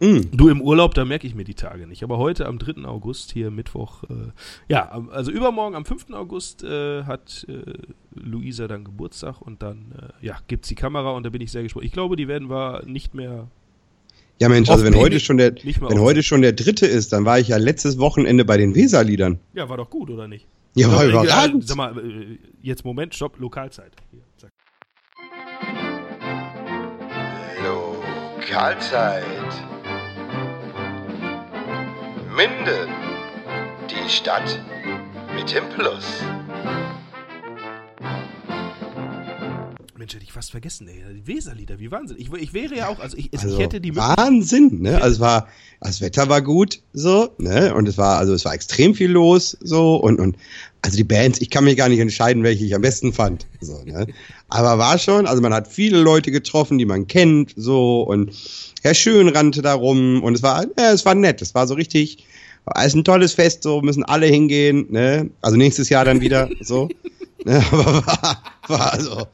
[0.00, 0.30] Mm.
[0.32, 2.02] Du im Urlaub, da merke ich mir die Tage nicht.
[2.02, 2.84] Aber heute am 3.
[2.84, 4.30] August, hier Mittwoch, äh,
[4.68, 6.10] ja, also übermorgen am 5.
[6.12, 7.72] August äh, hat äh,
[8.14, 11.62] Luisa dann Geburtstag und dann, äh, ja, gibt's die Kamera und da bin ich sehr
[11.62, 11.84] gespannt.
[11.84, 13.48] Ich glaube, die werden wir nicht mehr
[14.40, 17.40] Ja, Mensch, also wenn heute schon der, wenn heute schon der dritte ist, dann war
[17.40, 19.40] ich ja letztes Wochenende bei den Weserliedern.
[19.54, 20.46] Ja, war doch gut, oder nicht?
[20.74, 21.66] Ja, war überragend.
[21.66, 23.92] Sag mal, äh, jetzt Moment, Stopp, Lokalzeit.
[24.12, 24.50] Hier, zack.
[27.64, 29.24] Lokalzeit.
[32.38, 32.88] Minden.
[33.90, 34.60] Die Stadt
[35.34, 36.22] mit dem Plus.
[39.98, 41.02] Mensch, hätte ich fast vergessen, ey.
[41.12, 42.16] Die Weserlieder, wie Wahnsinn.
[42.20, 43.96] Ich, ich wäre ja auch, also ich, Also, ich hätte die.
[43.96, 45.02] Wahnsinn, ne?
[45.02, 45.48] Also es war,
[45.80, 47.74] das Wetter war gut, so, ne?
[47.74, 50.36] Und es war, also es war extrem viel los, so, und, und,
[50.82, 53.82] also die Bands, ich kann mich gar nicht entscheiden, welche ich am besten fand, so,
[53.84, 54.06] ne?
[54.48, 58.30] Aber war schon, also man hat viele Leute getroffen, die man kennt, so, und
[58.82, 61.74] Herr Schön rannte da rum, und es war, ja, es war nett, es war so
[61.74, 62.24] richtig,
[62.76, 65.28] es ist ein tolles Fest, so, müssen alle hingehen, ne?
[65.42, 66.88] Also nächstes Jahr dann wieder, so,
[67.44, 67.64] ne?
[67.72, 69.26] Aber war, war also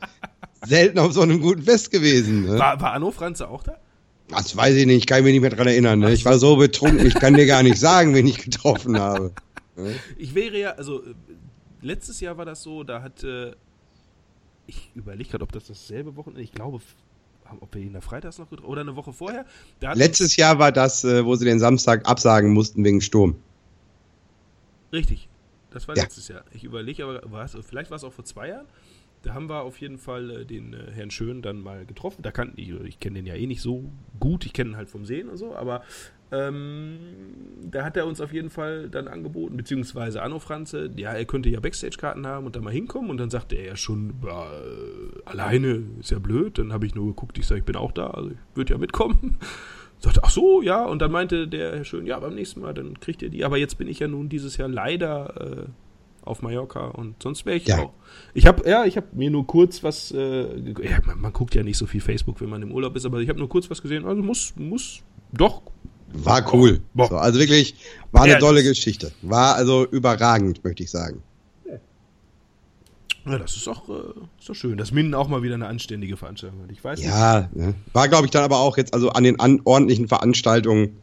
[0.67, 2.59] selten auf so einem guten Fest gewesen, ne?
[2.59, 3.77] War, war Anno Franze auch da?
[4.29, 5.99] Das weiß ich nicht, ich kann mich nicht mehr dran erinnern.
[5.99, 6.13] Ne?
[6.13, 9.33] Ich war so betrunken, ich kann dir gar nicht sagen, wen ich getroffen habe.
[10.17, 11.15] Ich wäre ja, also äh,
[11.83, 13.53] letztes Jahr war das so, da hat, äh,
[14.67, 16.81] ich überlege gerade, ob das dasselbe Wochenende, ich glaube,
[17.61, 19.45] ob wir ihn da freitags noch getroffen oder eine Woche vorher.
[19.95, 23.37] Letztes Jahr war das, äh, wo sie den Samstag absagen mussten wegen Sturm.
[24.93, 25.29] Richtig.
[25.71, 26.05] Das war Ja.
[26.05, 26.45] letztes Jahr.
[26.53, 28.67] Ich überlege aber, vielleicht war es auch vor zwei Jahren.
[29.25, 32.23] Da haben wir auf jeden Fall äh, den äh, Herrn Schön dann mal getroffen.
[32.23, 34.91] Da kannten ich, ich kenne den ja eh nicht so gut, ich kenne ihn halt
[34.91, 35.83] vom Sehen und so, aber
[36.31, 36.99] ähm,
[37.63, 41.49] da hat er uns auf jeden Fall dann angeboten, beziehungsweise Anno Franze, ja, er könnte
[41.49, 45.23] ja Backstage-Karten haben und da mal hinkommen und dann sagte er ja schon, ja, äh,
[45.25, 46.59] alleine ist ja blöd.
[46.59, 48.79] Dann habe ich nur geguckt, ich sage, ich bin auch da, also ich würde ja
[48.79, 49.39] mitkommen.
[50.01, 53.01] Sagte, ach so, ja, und dann meinte der Herr Schön, ja, beim nächsten Mal, dann
[53.01, 53.45] kriegt ihr die.
[53.45, 55.67] Aber jetzt bin ich ja nun dieses Jahr leider äh,
[56.25, 57.83] auf Mallorca und sonst wäre ich Ja.
[57.83, 57.93] auch.
[58.33, 61.63] Ich habe, ja, ich habe mir nur kurz was, äh, ja, man, man guckt ja
[61.63, 63.83] nicht so viel Facebook, wenn man im Urlaub ist, aber ich habe nur kurz was
[63.83, 65.01] gesehen, also muss, muss,
[65.33, 65.63] doch,
[66.13, 66.81] War cool.
[66.95, 67.09] Boah.
[67.09, 67.75] So, also wirklich,
[68.13, 69.11] war eine Ja, tolle Geschichte.
[69.23, 71.23] War also überragend, möchte ich sagen.
[73.27, 73.93] ja, das ist doch, äh,
[74.39, 76.71] ist doch schön, dass Minden auch mal wieder eine anständige Veranstaltung hat.
[76.71, 77.09] Ich weiß nicht.
[77.09, 77.75] Ja, ne?
[77.93, 80.99] war glaube ich dann aber auch jetzt, also an den an ordentlichen Veranstaltungen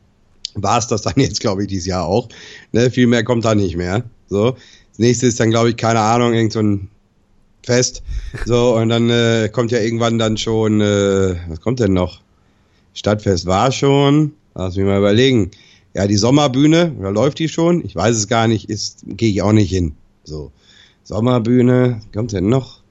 [0.53, 2.29] war es das dann jetzt, glaube ich, dieses Jahr auch.
[2.71, 2.91] Ne?
[2.91, 4.03] Viel mehr kommt da nicht mehr.
[4.27, 4.55] So.
[4.91, 6.89] Das nächste ist dann, glaube ich, keine Ahnung, irgend so ein
[7.63, 8.03] Fest.
[8.45, 12.21] So, und dann äh, kommt ja irgendwann dann schon, äh, was kommt denn noch?
[12.93, 14.33] Stadtfest war schon.
[14.53, 15.51] Lass mich mal überlegen.
[15.93, 17.83] Ja, die Sommerbühne, oder läuft die schon?
[17.85, 19.93] Ich weiß es gar nicht, ist, gehe ich auch nicht hin.
[20.23, 20.51] So.
[21.03, 22.81] Sommerbühne, kommt denn noch?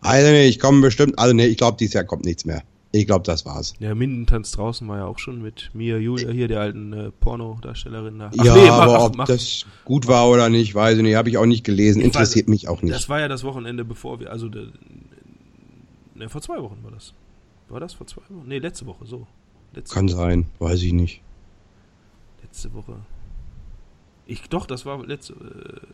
[0.00, 2.62] Also nee, ich komme bestimmt, also nee, ich glaube, dieses Jahr kommt nichts mehr.
[2.92, 3.74] Ich glaube, das war's.
[3.80, 8.18] Der Minden-Tanz draußen war ja auch schon mit Mia Julia hier, der alten äh, Pornodarstellerin
[8.18, 8.30] da.
[8.36, 11.14] Ach ja, nee, aber ach, ob mach- das gut war oder nicht, weiß ich nicht,
[11.14, 12.92] habe ich auch nicht gelesen, interessiert mich auch nicht.
[12.92, 14.66] Das war ja das Wochenende, bevor wir, also, der,
[16.16, 17.14] ne, vor zwei Wochen war das.
[17.68, 18.48] War das vor zwei Wochen?
[18.48, 19.26] Nee, letzte Woche, so.
[19.72, 21.22] Letzte, Kann sein, weiß ich nicht.
[22.42, 22.96] letzte Woche.
[24.26, 25.86] Ich, doch, das war letzte, äh,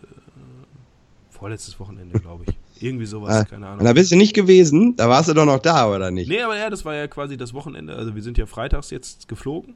[1.29, 2.55] vorletztes Wochenende, glaube ich.
[2.81, 3.85] Irgendwie sowas, Ah, keine Und Ahnung.
[3.85, 6.29] da bist du nicht gewesen, da warst du doch noch da, oder nicht?
[6.29, 9.29] Nee, aber ja, das war ja quasi das Wochenende, also wir sind ja freitags jetzt
[9.29, 9.75] geflogen,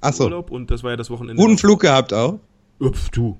[0.00, 1.42] Ach so, Urlaub, und das war ja das Wochenende.
[1.42, 2.38] guten Flug gehabt auch.
[2.78, 3.36] Upf, du.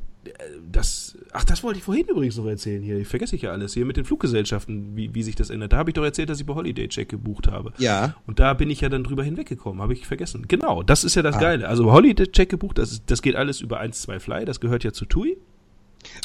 [0.70, 3.02] das, ach, das wollte ich vorhin übrigens noch erzählen hier.
[3.06, 5.72] Vergesse ich ja alles hier mit den Fluggesellschaften, wie, wie sich das ändert.
[5.72, 7.72] Da habe ich doch erzählt, dass ich bei Holiday Check gebucht habe.
[7.78, 8.14] Ja.
[8.26, 10.44] Und da bin ich ja dann drüber hinweggekommen, habe ich vergessen.
[10.48, 11.40] Genau, das ist ja das ah.
[11.40, 11.68] Geile.
[11.68, 14.92] Also Holiday Check gebucht, das, das geht alles über 1, 2 Fly, das gehört ja
[14.92, 15.38] zu TUI.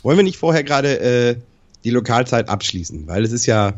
[0.02, 1.36] Wollen wir nicht vorher gerade äh,
[1.84, 3.08] die Lokalzeit abschließen?
[3.08, 3.74] Weil es ist ja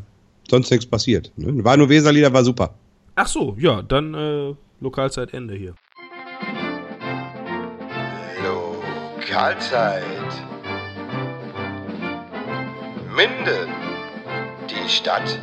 [0.49, 1.31] sonst nichts passiert.
[1.35, 1.63] Ne?
[1.63, 2.73] War nur Weserlieder, war super.
[3.15, 5.75] Ach so, ja, dann äh, Lokalzeit Ende hier.
[8.43, 10.03] Lokalzeit.
[13.15, 13.69] Minden.
[14.69, 15.41] Die Stadt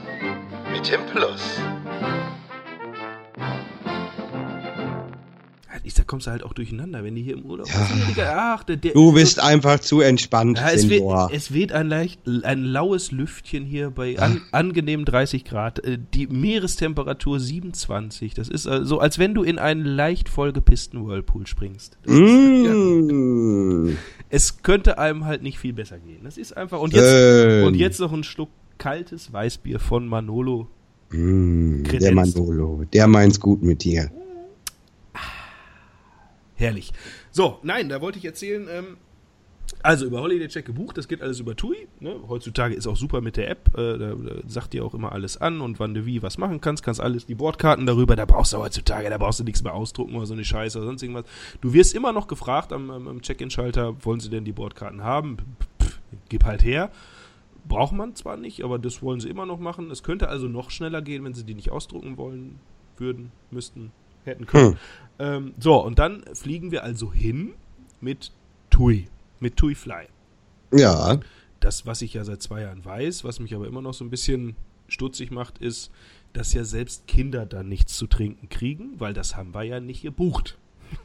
[0.71, 1.59] mit dem Plus.
[5.85, 7.87] Ich, da kommst du halt auch durcheinander, wenn die hier im Urlaub ja.
[7.87, 8.19] sind.
[8.19, 10.59] Ach, der, der, du bist so, einfach zu entspannt.
[10.59, 15.45] Ja, es, weht, es weht ein leicht, ein laues Lüftchen hier bei an, angenehmen 30
[15.45, 15.85] Grad.
[15.85, 18.35] Äh, die Meerestemperatur 27.
[18.35, 21.99] Das ist so, als wenn du in einen leicht vollgepissten Whirlpool springst.
[22.07, 23.89] Mm.
[23.89, 23.99] Ist, ja,
[24.31, 26.21] es könnte einem halt nicht viel besser gehen.
[26.25, 26.81] Das ist einfach.
[26.81, 30.69] Und jetzt, und jetzt noch ein Schluck kaltes Weißbier von Manolo.
[31.11, 34.11] Mm, der Manolo, der meint's gut mit dir.
[36.63, 36.93] Herrlich.
[37.33, 38.97] So, nein, da wollte ich erzählen, ähm,
[39.83, 41.89] also über Holiday Check gebucht, das geht alles über TUI.
[41.99, 42.15] Ne?
[42.29, 45.37] Heutzutage ist auch super mit der App, äh, da, da, sagt dir auch immer alles
[45.37, 48.53] an und wann du wie was machen kannst, kannst alles, die Bordkarten darüber, da brauchst
[48.53, 51.25] du heutzutage, da brauchst du nichts mehr ausdrucken oder so eine Scheiße oder sonst irgendwas.
[51.61, 55.39] Du wirst immer noch gefragt am, am Check-In-Schalter, wollen sie denn die Bordkarten haben?
[55.83, 55.99] Pff,
[56.29, 56.93] gib halt her.
[57.67, 59.91] Braucht man zwar nicht, aber das wollen sie immer noch machen.
[59.91, 62.61] Es könnte also noch schneller gehen, wenn sie die nicht ausdrucken wollen,
[62.99, 63.91] würden, müssten,
[64.25, 64.73] hätten können.
[64.73, 64.79] Hm.
[65.19, 67.55] Ähm, so, und dann fliegen wir also hin
[68.01, 68.33] mit
[68.71, 69.07] TUI,
[69.41, 70.07] mit TUI Fly.
[70.73, 71.21] Ja.
[71.61, 74.11] Das, was ich ja seit zwei Jahren weiß, was mich aber immer noch so ein
[74.11, 74.57] bisschen
[74.89, 75.91] stutzig macht, ist,
[76.33, 80.03] dass ja selbst Kinder dann nichts zu trinken kriegen, weil das haben wir ja nicht
[80.03, 80.59] gebucht.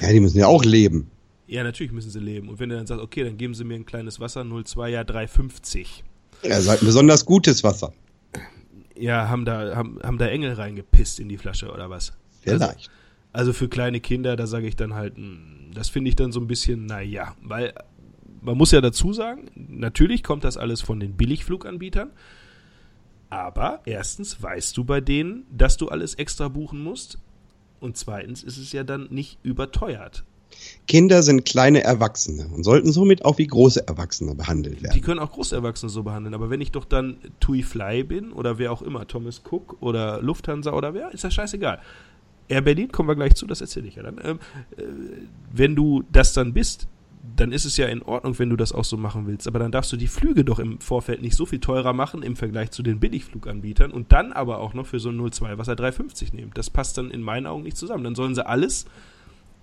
[0.00, 1.12] Ja, die müssen ja auch leben.
[1.46, 2.48] Ja, natürlich müssen sie leben.
[2.48, 5.02] Und wenn du dann sagst, okay, dann geben sie mir ein kleines Wasser, 02, ja
[5.02, 5.86] 3,50.
[6.42, 7.92] Ja, seid ein besonders gutes Wasser.
[8.96, 12.14] Ja, haben da, haben, haben da Engel reingepisst in die Flasche oder was?
[12.54, 12.62] Vielleicht.
[12.62, 12.90] Also,
[13.32, 16.40] also für kleine Kinder, da sage ich dann halt, hm, das finde ich dann so
[16.40, 17.74] ein bisschen, naja, weil
[18.40, 22.10] man muss ja dazu sagen, natürlich kommt das alles von den Billigfluganbietern,
[23.28, 27.18] aber erstens weißt du bei denen, dass du alles extra buchen musst
[27.80, 30.24] und zweitens ist es ja dann nicht überteuert.
[30.86, 34.94] Kinder sind kleine Erwachsene und sollten somit auch wie große Erwachsene behandelt werden.
[34.94, 38.32] Die können auch große Erwachsene so behandeln, aber wenn ich doch dann TUI Fly bin
[38.32, 41.80] oder wer auch immer, Thomas Cook oder Lufthansa oder wer, ist das scheißegal.
[42.48, 44.20] Air Berlin, kommen wir gleich zu, das erzähle ich ja dann.
[44.22, 44.38] Ähm,
[44.76, 44.82] äh,
[45.52, 46.88] wenn du das dann bist,
[47.34, 49.48] dann ist es ja in Ordnung, wenn du das auch so machen willst.
[49.48, 52.36] Aber dann darfst du die Flüge doch im Vorfeld nicht so viel teurer machen im
[52.36, 56.32] Vergleich zu den Billigfluganbietern und dann aber auch noch für so ein 02 Wasser 350
[56.32, 56.52] nehmen.
[56.54, 58.04] Das passt dann in meinen Augen nicht zusammen.
[58.04, 58.86] Dann sollen sie alles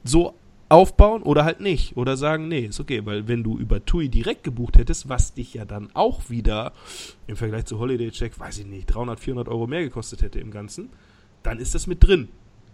[0.04, 0.36] so
[0.70, 1.96] aufbauen oder halt nicht.
[1.98, 5.54] Oder sagen, nee, ist okay, weil wenn du über TUI direkt gebucht hättest, was dich
[5.54, 6.74] ja dann auch wieder
[7.28, 10.52] im Vergleich zu Holiday Check, weiß ich nicht, 300, 400 Euro mehr gekostet hätte im
[10.52, 10.90] Ganzen,
[11.44, 12.30] dann ist das mit drin.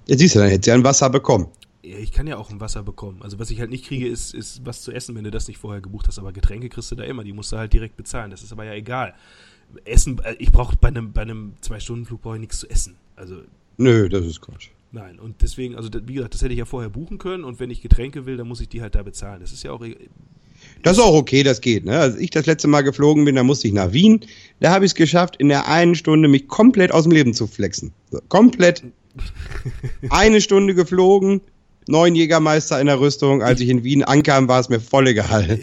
[0.10, 1.48] Ja, siehst du, dann hättest du ja ein Wasser bekommen.
[1.84, 3.22] Ja, ich kann ja auch ein Wasser bekommen.
[3.22, 5.60] Also was ich halt nicht kriege, ist, ist was zu essen, wenn du das nicht
[5.60, 6.18] vorher gebucht hast.
[6.18, 7.24] Aber Getränke kriegst du da immer.
[7.24, 8.32] Die musst du halt direkt bezahlen.
[8.32, 9.14] Das ist aber ja egal.
[9.86, 12.96] Essen, äh, ich brauche bei einem, bei einem Zwei-Stunden-Flug brauche ich nichts zu essen.
[13.16, 13.42] Also.
[13.78, 14.70] Nö, das ist Quatsch.
[14.92, 17.70] Nein, und deswegen, also wie gesagt, das hätte ich ja vorher buchen können und wenn
[17.70, 19.40] ich Getränke will, dann muss ich die halt da bezahlen.
[19.40, 19.84] Das ist ja auch.
[19.86, 19.96] E-
[20.84, 21.86] das ist auch okay, das geht.
[21.86, 21.98] Ne?
[21.98, 24.22] Als ich das letzte Mal geflogen bin, da musste ich nach Wien.
[24.60, 27.48] Da habe ich es geschafft, in der einen Stunde mich komplett aus dem Leben zu
[27.48, 27.94] flexen.
[28.12, 28.84] So, komplett
[30.10, 31.42] eine Stunde geflogen,
[31.88, 33.42] neun Jägermeister in der Rüstung.
[33.42, 35.50] Als ich in Wien ankam, war es mir voll egal.
[35.50, 35.60] Äh,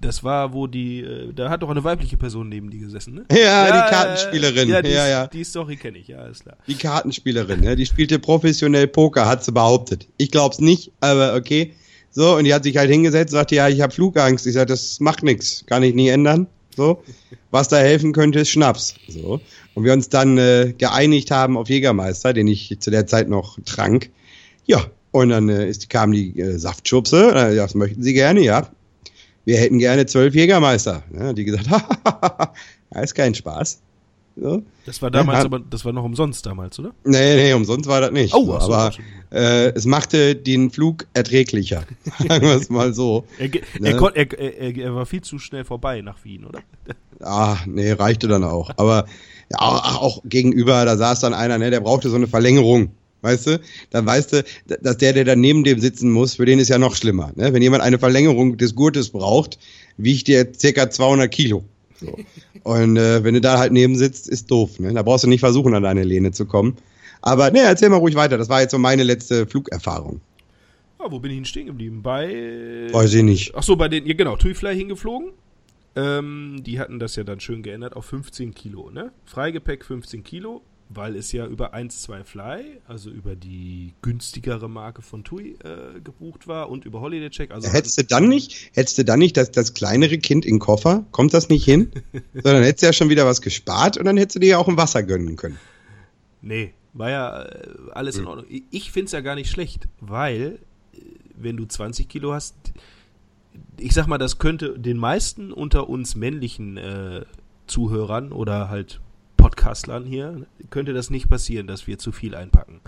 [0.00, 3.24] das war, wo die, äh, da hat doch eine weibliche Person neben die gesessen, ne?
[3.30, 4.68] Ja, ja die Kartenspielerin.
[4.68, 5.26] Ja, die, ja, ja.
[5.26, 6.56] die Story kenne ich, ja, ist klar.
[6.66, 10.06] Die Kartenspielerin, ja, die spielte professionell Poker, hat sie behauptet.
[10.18, 11.72] Ich glaub's nicht, aber okay.
[12.10, 14.46] So, und die hat sich halt hingesetzt, sagte, ja, ich habe Flugangst.
[14.46, 16.46] Ich sag, das macht nichts, kann ich nie ändern.
[16.76, 17.02] So,
[17.50, 18.94] was da helfen könnte, ist Schnaps.
[19.08, 19.40] So,
[19.76, 23.58] und wir uns dann äh, geeinigt haben auf Jägermeister, den ich zu der Zeit noch
[23.66, 24.10] trank.
[24.64, 28.68] Ja, und dann äh, ist, kam die äh, Saftschubse, äh, das möchten Sie gerne, ja.
[29.44, 31.02] Wir hätten gerne zwölf Jägermeister.
[31.14, 31.68] Ja, die gesagt,
[32.90, 33.80] das ist kein Spaß.
[34.34, 34.62] So.
[34.86, 36.92] Das war damals, ja, aber das war noch umsonst damals, oder?
[37.04, 38.34] Nee, nee, umsonst war das nicht.
[38.34, 38.92] Oh, so, aber
[39.30, 41.84] äh, es machte den Flug erträglicher.
[42.26, 43.26] Sagen wir es mal so.
[43.38, 43.48] Er,
[43.80, 44.10] ne?
[44.14, 46.60] er, er, er, war viel zu schnell vorbei nach Wien, oder?
[47.20, 48.70] Ah, nee, reichte dann auch.
[48.76, 49.06] Aber
[49.50, 52.90] ja, auch, auch gegenüber, da saß dann einer, ne, der brauchte so eine Verlängerung.
[53.22, 53.60] Weißt du?
[53.90, 54.44] Dann weißt du,
[54.82, 57.32] dass der, der da neben dem sitzen muss, für den ist ja noch schlimmer.
[57.34, 57.52] Ne?
[57.52, 59.58] Wenn jemand eine Verlängerung des Gurtes braucht,
[59.96, 61.64] wiegt der circa 200 Kilo.
[62.00, 62.16] So.
[62.62, 64.78] Und äh, wenn du da halt neben sitzt, ist doof.
[64.78, 64.92] Ne?
[64.92, 66.76] Da brauchst du nicht versuchen, an deine Lehne zu kommen.
[67.22, 68.38] Aber ne, erzähl mal ruhig weiter.
[68.38, 70.20] Das war jetzt so meine letzte Flugerfahrung.
[70.98, 72.02] Oh, mal, wo bin ich denn stehen geblieben?
[72.02, 72.88] Bei.
[72.92, 73.52] Weiß ich nicht.
[73.54, 75.30] Ach so, bei den, ja genau, Tuifly hingeflogen.
[75.96, 79.12] Ähm, die hatten das ja dann schön geändert auf 15 Kilo, ne?
[79.24, 85.00] Freigepäck 15 Kilo, weil es ja über 1, 2 Fly, also über die günstigere Marke
[85.00, 87.50] von TUI äh, gebucht war und über Holiday Check.
[87.50, 91.06] Also hättest du dann nicht, hättest du dann nicht das, das kleinere Kind in Koffer?
[91.12, 91.90] Kommt das nicht hin?
[92.34, 94.68] Sondern hättest du ja schon wieder was gespart und dann hättest du dir ja auch
[94.68, 95.58] ein Wasser gönnen können.
[96.42, 98.46] Nee, war ja äh, alles in Ordnung.
[98.70, 100.58] Ich finde es ja gar nicht schlecht, weil
[100.92, 100.98] äh,
[101.36, 102.54] wenn du 20 Kilo hast,
[103.78, 107.24] ich sag mal, das könnte den meisten unter uns männlichen äh,
[107.66, 109.00] Zuhörern oder halt
[109.36, 112.80] Podcastlern hier, könnte das nicht passieren, dass wir zu viel einpacken.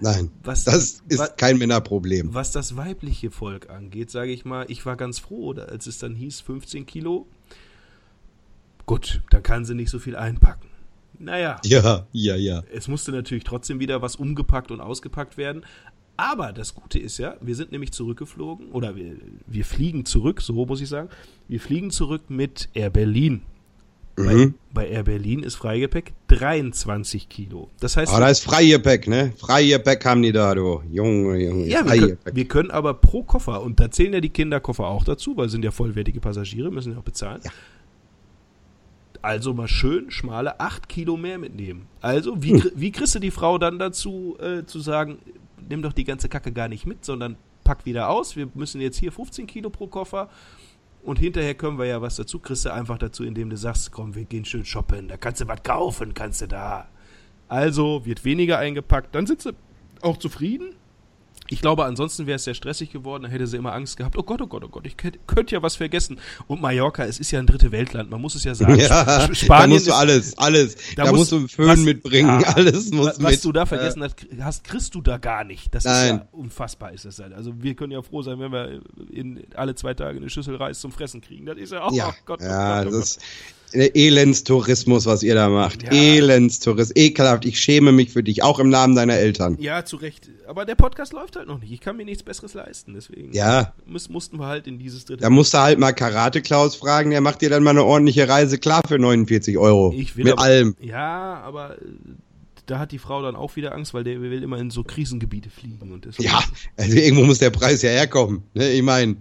[0.00, 2.32] Nein, Was- das ist was- kein Männerproblem.
[2.32, 6.14] Was das weibliche Volk angeht, sage ich mal, ich war ganz froh, als es dann
[6.14, 7.26] hieß 15 Kilo.
[8.86, 10.68] Gut, dann kann sie nicht so viel einpacken.
[11.18, 12.62] Naja, Ja, ja, ja.
[12.72, 15.64] es musste natürlich trotzdem wieder was umgepackt und ausgepackt werden.
[16.16, 20.66] Aber das Gute ist ja, wir sind nämlich zurückgeflogen, oder wir, wir fliegen zurück, so
[20.66, 21.08] muss ich sagen.
[21.48, 23.42] Wir fliegen zurück mit Air Berlin.
[24.16, 24.54] Bei, Mhm.
[24.74, 27.70] bei Air Berlin ist Freigepäck 23 Kilo.
[27.80, 29.32] Das heißt, Aber da ist Freigepäck, ne?
[29.38, 30.82] Freigepäck haben die da, du.
[30.92, 31.66] Junge, Junge.
[31.66, 35.04] ja, wir können, wir können aber pro Koffer, und da zählen ja die Kinderkoffer auch
[35.04, 37.40] dazu, weil sind ja vollwertige Passagiere, müssen ja auch bezahlen.
[39.22, 41.86] Also mal schön schmale 8 Kilo mehr mitnehmen.
[42.00, 45.18] Also, wie, kri- wie kriegst du die Frau dann dazu, äh, zu sagen,
[45.68, 48.36] nimm doch die ganze Kacke gar nicht mit, sondern pack wieder aus.
[48.36, 50.28] Wir müssen jetzt hier 15 Kilo pro Koffer.
[51.02, 52.38] Und hinterher können wir ja was dazu.
[52.38, 55.08] Kriegst du einfach dazu, indem du sagst, komm, wir gehen schön shoppen.
[55.08, 56.88] Da kannst du was kaufen, kannst du da.
[57.48, 59.14] Also wird weniger eingepackt.
[59.14, 59.54] Dann sind sie
[60.02, 60.74] auch zufrieden.
[61.52, 63.24] Ich glaube, ansonsten wäre es sehr stressig geworden.
[63.24, 64.16] Dann hätte sie immer Angst gehabt.
[64.16, 66.18] Oh Gott, oh Gott, oh Gott, ich könnt- könnte ja was vergessen.
[66.46, 68.08] Und Mallorca, es ist ja ein dritte Weltland.
[68.10, 68.74] Man muss es ja sagen.
[68.78, 70.76] Ja, Sp- da Spanien musst du ist- alles, alles.
[70.96, 72.48] Da Da, muss- musst du einen Föhn was- mitbringen, Ja.
[72.54, 73.44] alles muss was mit.
[73.44, 75.74] du da vergessen hast, hast, kriegst du da gar nicht.
[75.74, 76.16] Das ist Nein.
[76.16, 77.32] ja unfassbar, ist das halt.
[77.32, 78.80] Also wir können ja froh sein, wenn wir
[79.10, 81.46] in alle zwei Tage eine Schüssel Reis zum Fressen kriegen.
[81.46, 83.24] Das ist ja, oh Ja, Gott, oh ja, Gott, oh das ist der
[83.72, 85.82] Elendstourismus, was ihr da macht.
[85.82, 85.90] Ja.
[85.90, 86.96] Elendstourismus.
[86.96, 87.44] Ekelhaft.
[87.44, 89.56] Ich schäme mich für dich, auch im Namen deiner Eltern.
[89.60, 90.28] Ja, zu Recht.
[90.46, 91.72] Aber der Podcast läuft halt noch nicht.
[91.72, 92.94] Ich kann mir nichts Besseres leisten.
[92.94, 93.72] Deswegen Ja.
[93.86, 95.22] muss, mussten wir halt in dieses dritte.
[95.22, 98.28] Da musst du halt mal Karate Klaus fragen, der macht dir dann mal eine ordentliche
[98.28, 99.92] Reise klar für 49 Euro.
[99.96, 100.76] Ich will Mit aber- allem.
[100.80, 101.84] Ja, aber äh,
[102.66, 105.50] da hat die Frau dann auch wieder Angst, weil der will immer in so Krisengebiete
[105.50, 105.92] fliegen.
[105.92, 106.40] Und Ja,
[106.76, 108.42] also irgendwo muss der Preis ja herkommen.
[108.54, 108.70] Ne?
[108.72, 109.16] Ich meine,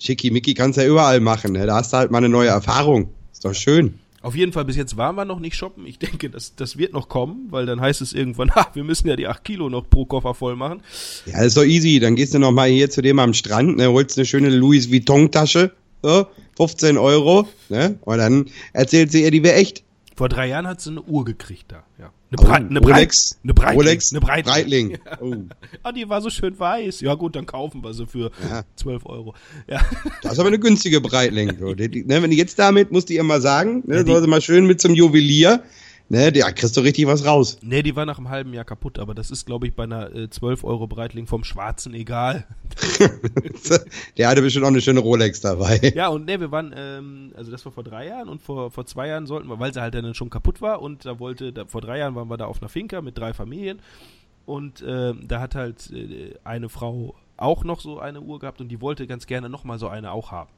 [0.00, 1.52] Schickimicki kannst du ja überall machen.
[1.52, 1.66] Ne?
[1.66, 3.10] Da hast du halt mal eine neue Erfahrung.
[3.42, 3.98] Ist doch schön.
[4.20, 5.84] Auf jeden Fall, bis jetzt waren wir noch nicht shoppen.
[5.84, 9.08] Ich denke, das, das wird noch kommen, weil dann heißt es irgendwann, ha, wir müssen
[9.08, 10.80] ja die 8 Kilo noch pro Koffer voll machen.
[11.26, 11.98] Ja, ist doch easy.
[11.98, 13.90] Dann gehst du noch mal hier zu dem am Strand, ne?
[13.90, 15.72] holst eine schöne Louis Vuitton Tasche,
[16.02, 17.98] so, 15 Euro, ne?
[18.02, 19.82] Und dann erzählt sie ihr, die wäre echt.
[20.14, 21.82] Vor drei Jahren hat sie eine Uhr gekriegt da.
[21.98, 22.12] Ja.
[22.38, 23.76] Eine, Oh, Brei eine, Brei Rolex, eine Breitling.
[23.78, 24.88] Rolex, eine Breitling.
[24.88, 24.98] Breitling.
[25.20, 25.34] Oh,
[25.82, 27.00] Ah, die war so schön weiß.
[27.02, 28.62] Ja gut, dann kaufen wir sie für Ja.
[28.76, 29.34] 12 Euro.
[29.68, 29.80] Ja.
[30.22, 31.56] das ist aber eine günstige Breitling.
[31.60, 32.22] So, die, die, ne?
[32.22, 33.96] Wenn die jetzt damit, musst du ihr mal sagen, ne?
[33.96, 35.62] Ja, soll sie mal schön mit zum Juwelier,
[36.08, 36.32] ne?
[36.32, 37.58] Da kriegst du richtig was raus.
[37.62, 40.14] Nee, die war nach einem halben Jahr kaputt, aber das ist, glaube ich, bei einer
[40.14, 42.46] äh, 12 Euro Breitling vom Schwarzen egal.
[44.16, 45.92] Der hatte bestimmt auch eine schöne Rolex dabei.
[45.94, 48.86] Ja, und ne, wir waren, ähm, also das war vor drei Jahren und vor, vor
[48.86, 51.66] zwei Jahren sollten wir, weil sie halt dann schon kaputt war und da wollte, da,
[51.66, 53.80] vor drei Jahren waren wir da auf einer Finca mit drei Familien
[54.46, 58.68] und ähm, da hat halt äh, eine Frau auch noch so eine Uhr gehabt und
[58.68, 60.50] die wollte ganz gerne nochmal so eine auch haben.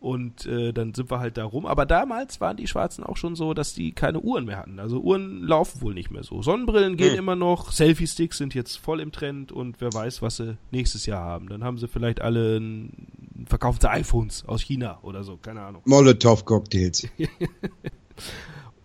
[0.00, 1.66] Und äh, dann sind wir halt da rum.
[1.66, 4.78] Aber damals waren die Schwarzen auch schon so, dass die keine Uhren mehr hatten.
[4.78, 6.40] Also Uhren laufen wohl nicht mehr so.
[6.40, 7.18] Sonnenbrillen gehen Hm.
[7.18, 11.22] immer noch, Selfie-Sticks sind jetzt voll im Trend und wer weiß, was sie nächstes Jahr
[11.24, 11.48] haben.
[11.48, 12.60] Dann haben sie vielleicht alle,
[13.82, 15.82] sie iPhones aus China oder so, keine Ahnung.
[15.84, 17.08] Molotow-Cocktails.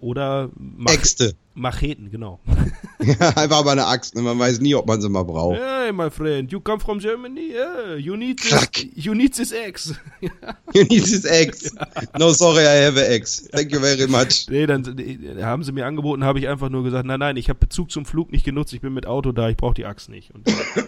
[0.03, 1.33] Oder Mach Äxte.
[1.53, 2.41] Macheten, genau.
[2.99, 4.15] Einfach aber eine Axt.
[4.15, 4.21] Ne?
[4.21, 5.57] Man weiß nie, ob man sie mal braucht.
[5.57, 7.53] Hey, my friend, you come from Germany?
[7.53, 8.85] Yeah, you need this, Klack.
[8.95, 9.93] you need this X.
[10.73, 11.73] You need this X.
[12.17, 13.47] No, sorry, I have a X.
[13.51, 14.47] Thank you very much.
[14.49, 17.47] Nee, dann äh, haben sie mir angeboten, habe ich einfach nur gesagt, nein, nein, ich
[17.47, 20.09] habe Bezug zum Flug nicht genutzt, ich bin mit Auto da, ich brauche die Axt
[20.09, 20.31] nicht.
[20.33, 20.47] Und,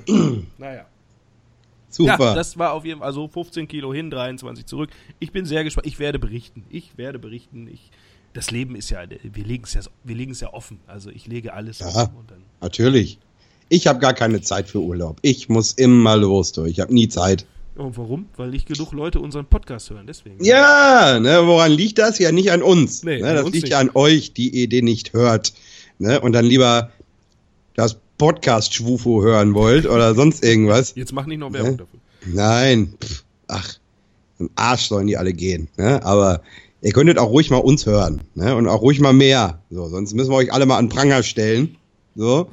[0.58, 0.88] naja.
[1.90, 2.18] Super.
[2.20, 4.90] Ja, das war auf jeden Fall, also 15 Kilo hin, 23 zurück.
[5.20, 6.66] Ich bin sehr gespannt, ich werde berichten.
[6.70, 7.70] Ich werde berichten.
[7.72, 7.92] Ich,
[8.36, 10.80] das Leben ist ja, wir legen es ja, wir legen es ja offen.
[10.88, 11.88] Also ich lege alles Ja.
[11.88, 13.18] offen und dann Natürlich.
[13.70, 15.18] Ich habe gar keine Zeit für Urlaub.
[15.24, 16.66] Ich muss immer los, du.
[16.66, 17.46] Ich habe nie Zeit.
[17.76, 18.28] Und warum?
[18.38, 20.44] Weil nicht genug Leute unseren Podcast hören, deswegen.
[20.44, 22.20] Ja, ne, woran liegt das?
[22.20, 23.04] Ja, nicht an uns.
[23.04, 25.54] Nee, ne, das uns liegt ja an euch, die ihr den nicht hört.
[26.00, 26.92] Ne, und dann lieber
[27.76, 30.94] das Podcast-Schwufo hören wollt oder sonst irgendwas.
[30.96, 31.78] Jetzt mach nicht noch Werbung Ne?
[31.78, 32.00] dafür.
[32.28, 33.74] Nein, pff, ach,
[34.40, 35.68] ein Arsch sollen die alle gehen.
[35.78, 36.04] Ne?
[36.06, 36.42] Aber
[36.82, 38.22] ihr könntet auch ruhig mal uns hören.
[38.36, 38.56] Ne?
[38.56, 39.62] Und auch ruhig mal mehr.
[39.70, 41.76] So, sonst müssen wir euch alle mal an Pranger stellen.
[42.16, 42.50] So.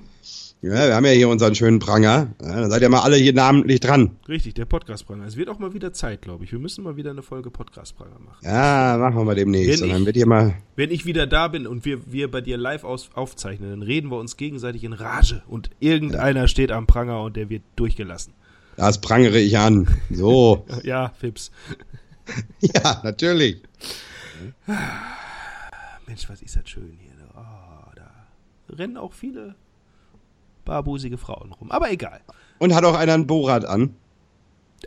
[0.65, 2.29] Ja, wir haben ja hier unseren schönen Pranger.
[2.41, 4.13] Ja, dann seid ihr mal alle hier namentlich dran.
[4.29, 5.27] Richtig, der Podcast-Pranger.
[5.27, 6.53] Es wird auch mal wieder Zeit, glaube ich.
[6.53, 8.39] Wir müssen mal wieder eine Folge Podcast-Pranger machen.
[8.45, 9.81] Ja, machen wir mal demnächst.
[9.81, 10.55] Wenn Und dann ich- wird hier mal.
[10.77, 14.09] Wenn ich wieder da bin und wir, wir bei dir live aus, aufzeichnen, dann reden
[14.13, 18.33] wir uns gegenseitig in Rage und irgendeiner steht am Pranger und der wird durchgelassen.
[18.77, 19.89] Das prangere ich an.
[20.13, 20.65] So.
[20.85, 21.51] Ja, Fips.
[22.61, 23.63] ja, natürlich.
[26.07, 27.13] Mensch, was ist das schön hier.
[27.35, 28.11] Oh, da
[28.69, 29.55] rennen auch viele
[30.65, 31.71] barbusige Frauen rum.
[31.71, 32.21] Aber egal.
[32.59, 33.97] Und hat auch einer ein Bohrrad an.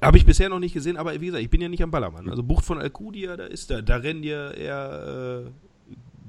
[0.02, 2.30] Habe ich bisher noch nicht gesehen, aber wie gesagt, ich bin ja nicht am Ballermann.
[2.30, 3.82] Also Bucht von Alcudia, da ist da.
[3.82, 5.52] Da rennen ja eher äh,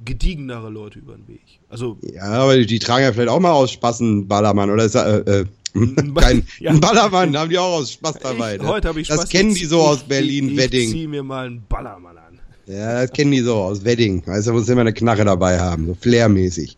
[0.04, 1.42] gediegenere Leute über den Weg.
[1.68, 4.70] Also Ja, aber die, die tragen ja vielleicht auch mal aus Spaß einen Ballermann.
[4.70, 5.44] Oder ist da, äh, äh,
[6.14, 6.70] kein Ja.
[6.70, 8.56] ein Ballermann, haben die auch aus Spaß dabei.
[8.56, 8.68] ich, ne?
[8.68, 9.30] heute habe ich Das Spaß.
[9.30, 10.88] kennen Ich- die so aus ich- Berlin-Wedding.
[10.88, 12.38] Ich zieh mir mal einen Ballermann an.
[12.66, 14.26] Ja, das kennen die so aus Wedding.
[14.26, 16.76] Weißt du, muss immer eine Knarre dabei haben, so Flair-mäßig.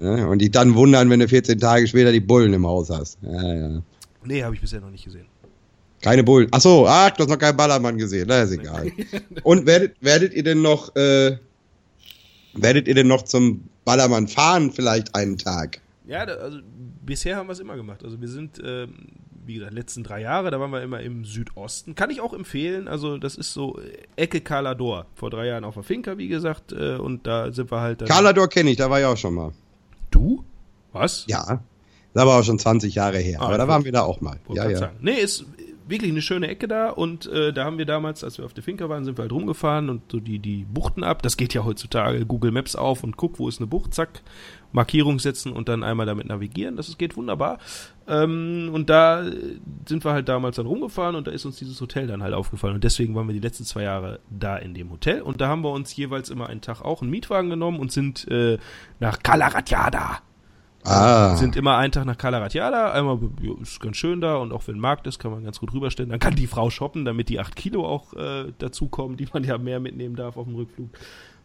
[0.00, 3.18] ja, und die dann wundern, wenn du 14 Tage später die Bullen im Haus hast.
[3.22, 3.82] Ja, ja.
[4.24, 5.26] Nee, habe ich bisher noch nicht gesehen.
[6.00, 6.46] Keine Bullen.
[6.52, 8.26] Ach so, ach, du hast noch keinen Ballermann gesehen.
[8.28, 8.92] Na, ist egal.
[9.42, 11.36] Und werdet, werdet ihr denn noch, äh,
[12.54, 15.80] werdet ihr denn noch zum Ballermann fahren vielleicht einen Tag?
[16.06, 16.58] Ja, da, also
[17.04, 18.02] bisher haben wir es immer gemacht.
[18.02, 19.08] Also wir sind, ähm,
[19.44, 21.94] wie gesagt, letzten drei Jahre, da waren wir immer im Südosten.
[21.94, 22.88] Kann ich auch empfehlen.
[22.88, 25.06] Also das ist so äh, Ecke Calador.
[25.14, 26.72] Vor drei Jahren auf der Finca, wie gesagt.
[26.72, 28.08] Äh, und da sind wir halt dann.
[28.08, 29.52] Carlador kenne ich, da war ich auch schon mal.
[30.10, 30.44] Du?
[30.92, 31.24] Was?
[31.28, 31.62] Ja.
[32.14, 33.40] Das war auch schon 20 Jahre her.
[33.40, 34.40] Ah, aber da waren wir da auch mal.
[34.48, 34.78] Ja, ja.
[34.78, 34.96] Sagen.
[35.00, 35.44] Nee, ist
[35.88, 38.62] wirklich eine schöne Ecke da und äh, da haben wir damals, als wir auf der
[38.62, 41.22] Finca waren, sind wir halt rumgefahren und so die, die Buchten ab.
[41.22, 44.22] Das geht ja heutzutage Google Maps auf und guck, wo ist eine Bucht, zack,
[44.72, 46.76] Markierung setzen und dann einmal damit navigieren.
[46.76, 47.58] Das geht wunderbar.
[48.06, 49.24] Ähm, und da
[49.86, 52.74] sind wir halt damals dann rumgefahren und da ist uns dieses Hotel dann halt aufgefallen
[52.74, 55.62] und deswegen waren wir die letzten zwei Jahre da in dem Hotel und da haben
[55.62, 58.58] wir uns jeweils immer einen Tag auch einen Mietwagen genommen und sind äh,
[59.00, 60.20] nach Kalaratjada
[60.88, 61.36] Ah.
[61.36, 63.18] sind immer einen Tag nach Kalaratjada, einmal
[63.62, 66.10] ist ganz schön da und auch wenn Markt ist, kann man ganz gut rüberstellen.
[66.10, 69.58] Dann kann die Frau shoppen, damit die 8 Kilo auch äh, dazukommen, die man ja
[69.58, 70.90] mehr mitnehmen darf auf dem Rückflug.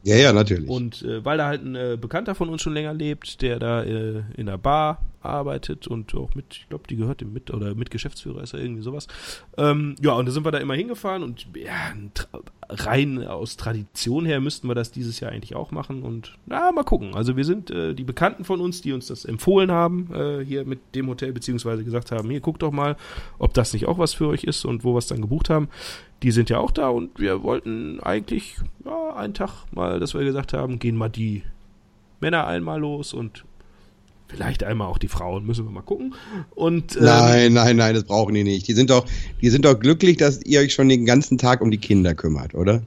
[0.03, 0.69] ja, ja, natürlich.
[0.69, 3.83] Und äh, weil da halt ein äh, Bekannter von uns schon länger lebt, der da
[3.83, 7.75] äh, in der Bar arbeitet und auch mit, ich glaube, die gehört dem mit oder
[7.75, 9.07] mit Geschäftsführer ist er irgendwie sowas.
[9.57, 11.71] Ähm, ja, und da sind wir da immer hingefahren und ja,
[12.13, 12.41] tra-
[12.73, 16.83] rein aus Tradition her müssten wir das dieses Jahr eigentlich auch machen und na, mal
[16.83, 17.15] gucken.
[17.15, 20.65] Also wir sind äh, die Bekannten von uns, die uns das empfohlen haben, äh, hier
[20.65, 22.95] mit dem Hotel, beziehungsweise gesagt haben, hier guckt doch mal,
[23.39, 25.69] ob das nicht auch was für euch ist und wo wir es dann gebucht haben.
[26.23, 30.23] Die sind ja auch da und wir wollten eigentlich ja, einen Tag mal, dass wir
[30.23, 31.43] gesagt haben, gehen mal die
[32.21, 33.45] Männer einmal los und
[34.33, 36.15] vielleicht einmal auch die Frauen, müssen wir mal gucken.
[36.55, 38.67] Und ähm, Nein, nein, nein, das brauchen die nicht.
[38.67, 39.05] Die sind doch,
[39.41, 42.53] die sind doch glücklich, dass ihr euch schon den ganzen Tag um die Kinder kümmert,
[42.55, 42.83] oder?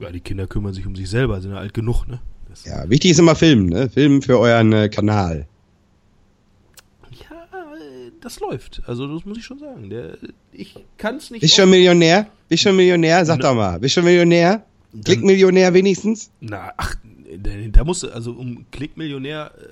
[0.00, 2.20] ja, die Kinder kümmern sich um sich selber, sind ja alt genug, ne?
[2.48, 3.88] Das, Ja, wichtig ist immer Filmen, ne?
[3.88, 5.46] Filmen für euren äh, Kanal.
[7.12, 7.36] ja,
[8.20, 8.82] das läuft.
[8.86, 9.90] Also das muss ich schon sagen.
[9.90, 10.18] Der,
[10.52, 11.40] ich kann es nicht.
[11.42, 12.26] Bist schon Millionär?
[12.48, 13.24] Bist schon Millionär?
[13.24, 13.78] Sag Na- doch mal.
[13.78, 14.64] Bist schon Millionär?
[15.04, 16.30] Klickmillionär wenigstens?
[16.40, 16.96] Na, ach,
[17.38, 19.62] da, da muss also um Klickmillionär äh,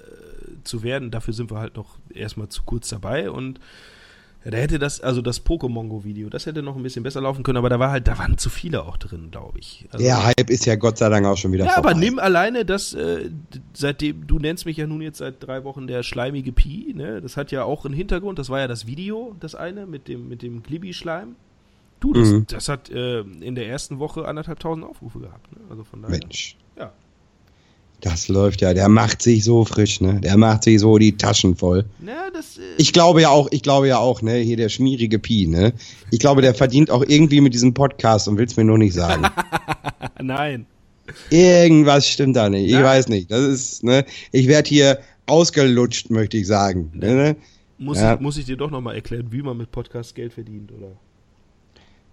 [0.65, 3.61] zu werden, dafür sind wir halt noch erstmal zu kurz dabei und
[4.43, 7.69] da hätte das, also das Pokémongo-Video, das hätte noch ein bisschen besser laufen können, aber
[7.69, 9.87] da war halt, da waren zu viele auch drin, glaube ich.
[9.93, 11.91] Also, Der Hype ist ja Gott sei Dank auch schon wieder ja, vorbei.
[11.91, 13.29] aber nimm alleine das, äh,
[13.75, 17.21] seitdem, du nennst mich ja nun jetzt seit drei Wochen der schleimige Pi, ne?
[17.21, 20.31] Das hat ja auch einen Hintergrund, das war ja das Video, das eine, mit dem,
[20.31, 21.37] mit dem Glibi-Schleim.
[22.01, 22.47] Du, das, Mhm.
[22.49, 25.59] das hat äh, in der ersten Woche anderthalbtausend Aufrufe gehabt, ne?
[25.69, 26.19] Also von daher.
[26.19, 26.57] Mensch.
[28.01, 28.73] Das läuft ja.
[28.75, 30.21] Der macht sich so frisch, ne?
[30.21, 31.85] Der macht sich so die Taschen voll.
[32.07, 34.37] Ja, das, äh, Ich glaube ja auch, ich glaube ja auch, ne?
[34.39, 35.73] Hier der schmierige Pi, ne?
[36.11, 39.25] Ich glaube, der verdient auch irgendwie mit diesem Podcast und will's mir nur nicht sagen.
[40.21, 40.67] nein.
[41.29, 42.67] Irgendwas stimmt da nicht.
[42.67, 42.83] Ich Ja.
[42.85, 43.31] weiß nicht.
[43.31, 44.05] Das ist, ne?
[44.33, 46.91] Ich werde hier ausgelutscht, möchte ich sagen.
[46.95, 47.37] Ne?
[47.79, 48.15] Muss, Ja.
[48.15, 50.93] ich, muss ich dir doch nochmal erklären, wie man mit Podcast Geld verdient, oder?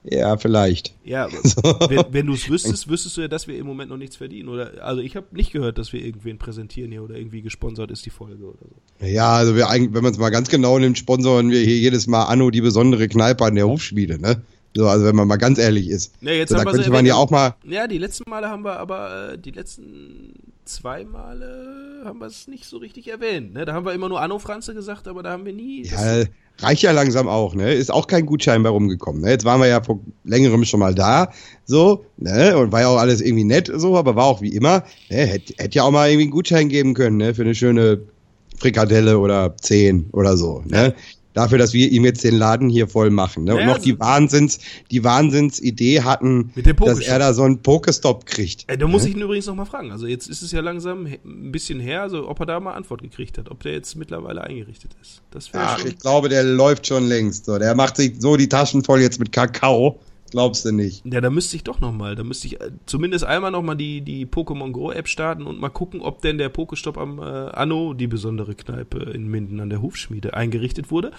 [0.09, 0.93] Ja, vielleicht.
[1.03, 1.27] Ja,
[1.63, 4.15] aber wenn, wenn du es wüsstest, wüsstest du ja, dass wir im Moment noch nichts
[4.15, 4.83] verdienen, oder?
[4.83, 8.09] Also ich habe nicht gehört, dass wir irgendwen präsentieren hier oder irgendwie gesponsert ist die
[8.09, 9.05] Folge oder so.
[9.05, 12.07] Ja, also wir eigentlich, wenn man es mal ganz genau nimmt, sponsoren wir hier jedes
[12.07, 14.41] Mal Anno die besondere Kneipe an der Hofschmiede, ne?
[14.75, 16.13] So, also wenn man mal ganz ehrlich ist.
[16.21, 18.77] Ja, jetzt so, da könnte man ja auch mal, Ja, die letzten Male haben wir
[18.77, 20.33] aber, äh, die letzten
[20.65, 23.53] zwei Male haben wir es nicht so richtig erwähnt.
[23.53, 23.65] Ne?
[23.65, 25.85] Da haben wir immer nur Anno Franze gesagt, aber da haben wir nie.
[25.85, 26.25] ja,
[26.59, 27.73] reicht ja langsam auch, ne?
[27.73, 29.31] Ist auch kein Gutschein bei rumgekommen, ne?
[29.31, 31.31] Jetzt waren wir ja vor längerem schon mal da,
[31.65, 32.57] so, ne?
[32.57, 35.17] Und war ja auch alles irgendwie nett, so, aber war auch wie immer, ne?
[35.25, 37.33] Hätte hätt ja auch mal irgendwie einen Gutschein geben können, ne?
[37.33, 38.01] Für eine schöne
[38.57, 40.93] Frikadelle oder 10 oder so, ne?
[41.37, 43.43] Dafür, dass wir ihm jetzt den Laden hier voll machen.
[43.43, 43.53] Ne?
[43.53, 44.59] Und Ja, noch also- die Wahnsinns,
[44.91, 48.63] die Wahnsinnsidee hatten, dass er da so einen Pokestop kriegt.
[48.67, 49.91] Äh, da muss ich ihn übrigens noch mal fragen.
[49.91, 53.01] Also jetzt ist es ja langsam ein bisschen her, also ob er da mal Antwort
[53.01, 55.21] gekriegt hat, ob der jetzt mittlerweile eingerichtet ist.
[55.31, 55.87] Das Ach, schon.
[55.89, 57.45] ich glaube, der läuft schon längst.
[57.45, 57.59] So.
[57.59, 59.99] Der macht sich so die Taschen voll jetzt mit Kakao.
[60.31, 61.05] Glaubst du nicht?
[61.05, 63.75] Ja, da müsste ich doch noch mal, da müsste ich äh, zumindest einmal noch mal
[63.75, 67.21] die, die Pokémon Go App starten und mal gucken, ob denn der Pokestop am äh,
[67.23, 71.11] Anno, die besondere Kneipe in Minden an der Hufschmiede, eingerichtet wurde.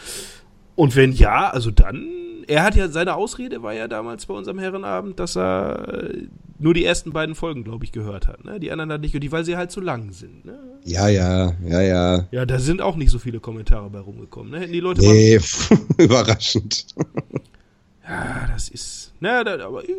[0.77, 2.07] Und wenn ja, also dann,
[2.47, 6.29] er hat ja, seine Ausrede war ja damals bei unserem Herrenabend, dass er äh,
[6.59, 8.45] nur die ersten beiden Folgen, glaube ich, gehört hat.
[8.45, 8.61] Ne?
[8.61, 10.45] Die anderen hat nicht, und die, weil sie halt zu lang sind.
[10.45, 10.59] Ne?
[10.85, 12.29] Ja, ja, ja, ja.
[12.31, 14.53] Ja, da sind auch nicht so viele Kommentare bei rumgekommen.
[14.53, 14.61] Ne?
[14.61, 15.41] Hätten die Leute mal Nee,
[15.99, 16.87] überraschend.
[18.09, 19.13] Ja, das ist.
[19.21, 19.95] Na, da, aber ja,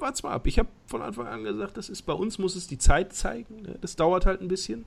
[0.00, 0.46] wart's mal ab.
[0.46, 3.62] Ich habe von Anfang an gesagt, das ist bei uns muss es die Zeit zeigen.
[3.62, 3.78] Ne?
[3.80, 4.86] Das dauert halt ein bisschen.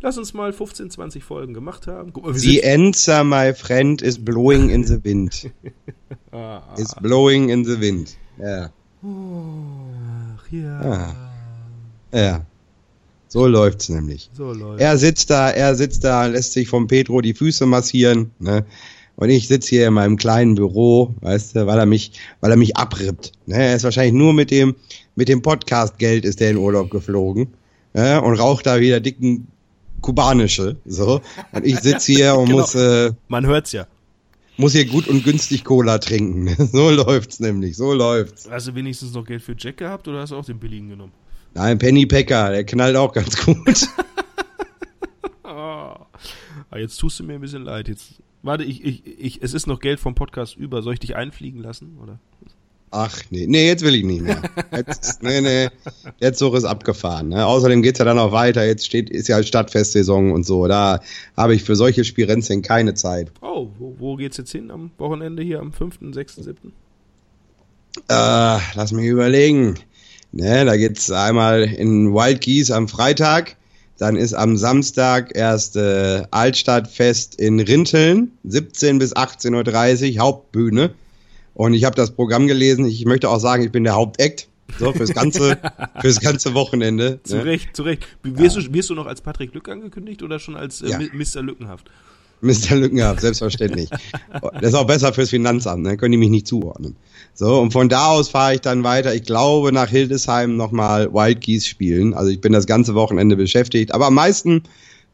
[0.00, 2.12] Lass uns mal 15, 20 Folgen gemacht haben.
[2.12, 5.50] Guck mal, The answer, my friend, is blowing in the wind.
[6.32, 8.16] ah, ah, Is blowing in the wind.
[8.38, 8.70] Ja,
[9.02, 10.80] ach, ja.
[10.80, 11.14] Ah.
[12.12, 12.46] ja.
[13.28, 14.30] So läuft's nämlich.
[14.32, 14.80] So läuft.
[14.80, 18.64] Er sitzt da, er sitzt da, lässt sich vom Pedro die Füße massieren, ne?
[19.20, 22.56] Und ich sitze hier in meinem kleinen Büro, weißt du, weil er mich, weil er
[22.56, 23.32] mich abrippt.
[23.46, 23.56] Ne?
[23.56, 24.76] Er ist wahrscheinlich nur mit dem,
[25.16, 27.48] mit dem Podcast-Geld ist er in Urlaub geflogen.
[27.94, 28.22] Ne?
[28.22, 29.48] Und raucht da wieder dicken
[30.02, 30.76] kubanische.
[30.86, 31.20] So.
[31.50, 32.58] Und ich sitze hier und Genau.
[32.60, 33.88] muss, äh, Man hört's ja.
[34.56, 36.54] muss hier gut und günstig Cola trinken.
[36.72, 38.48] So läuft's nämlich, so läuft's.
[38.48, 41.12] Hast du wenigstens noch Geld für Jack gehabt oder hast du auch den billigen genommen?
[41.54, 43.88] Nein, Penny Packer, der knallt auch ganz gut.
[46.70, 47.88] Ah, jetzt tust du mir ein bisschen leid.
[47.88, 50.82] Jetzt, warte, ich, ich, ich, es ist noch Geld vom Podcast über.
[50.82, 51.98] Soll ich dich einfliegen lassen?
[52.02, 52.18] Oder?
[52.90, 54.40] Ach nee, nee, jetzt will ich nicht mehr.
[54.74, 55.68] Jetzt, nee, nee,
[56.20, 57.28] der Zug ist abgefahren.
[57.28, 57.44] Ne?
[57.44, 58.64] Außerdem geht's ja dann auch weiter.
[58.64, 60.66] Jetzt steht, ist ja Stadtfestsaison und so.
[60.66, 61.00] Da
[61.36, 63.30] habe ich für solche Spirenzien keine Zeit.
[63.42, 66.72] Oh, wo, wo geht's jetzt hin am Wochenende hier am 5., 6., 7.?
[68.08, 69.74] Äh, lass mich überlegen.
[70.32, 73.56] Ne, da geht's einmal in Wild Geese am Freitag.
[73.98, 80.94] Dann ist am Samstag erst äh, Altstadtfest in Rinteln, 17 bis 18.30 Uhr, Hauptbühne.
[81.54, 82.86] Und ich habe das Programm gelesen.
[82.86, 84.48] Ich möchte auch sagen, ich bin der Hauptakt.
[84.78, 85.58] So, fürs ganze,
[86.00, 87.18] fürs ganze Wochenende.
[87.24, 87.44] Zu ne?
[87.46, 88.06] Recht, zu Recht.
[88.22, 90.98] Wirst, du, wirst du noch als Patrick Lück angekündigt oder schon als äh, Ja.
[90.98, 91.42] Mr.
[91.42, 91.90] Lückenhaft?
[92.40, 92.76] Mr.
[92.76, 93.90] Lückenhaft, selbstverständlich.
[94.60, 95.96] Das ist auch besser fürs Finanzamt, ne?
[95.96, 96.94] Können die mich nicht zuordnen.
[97.34, 101.40] So, und von da aus fahre ich dann weiter, ich glaube, nach Hildesheim nochmal Wild
[101.40, 102.14] Geese spielen.
[102.14, 103.94] Also ich bin das ganze Wochenende beschäftigt.
[103.94, 104.64] Aber am meisten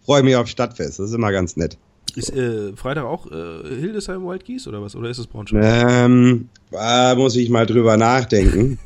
[0.05, 0.99] freue ich mich auf Stadtfest.
[0.99, 1.77] Das ist immer ganz nett.
[2.17, 4.95] Ist äh, Freitag auch äh, Hildesheim Wild Geese oder was?
[4.95, 5.63] Oder ist es Braunschweig?
[5.65, 8.79] Ähm, da muss ich mal drüber nachdenken.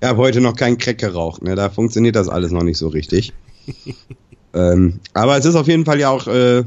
[0.00, 1.54] Ich habe heute noch keinen Crack geraucht, ne?
[1.54, 3.32] Da funktioniert das alles noch nicht so richtig.
[4.54, 6.64] ähm, aber es ist auf jeden Fall ja auch äh,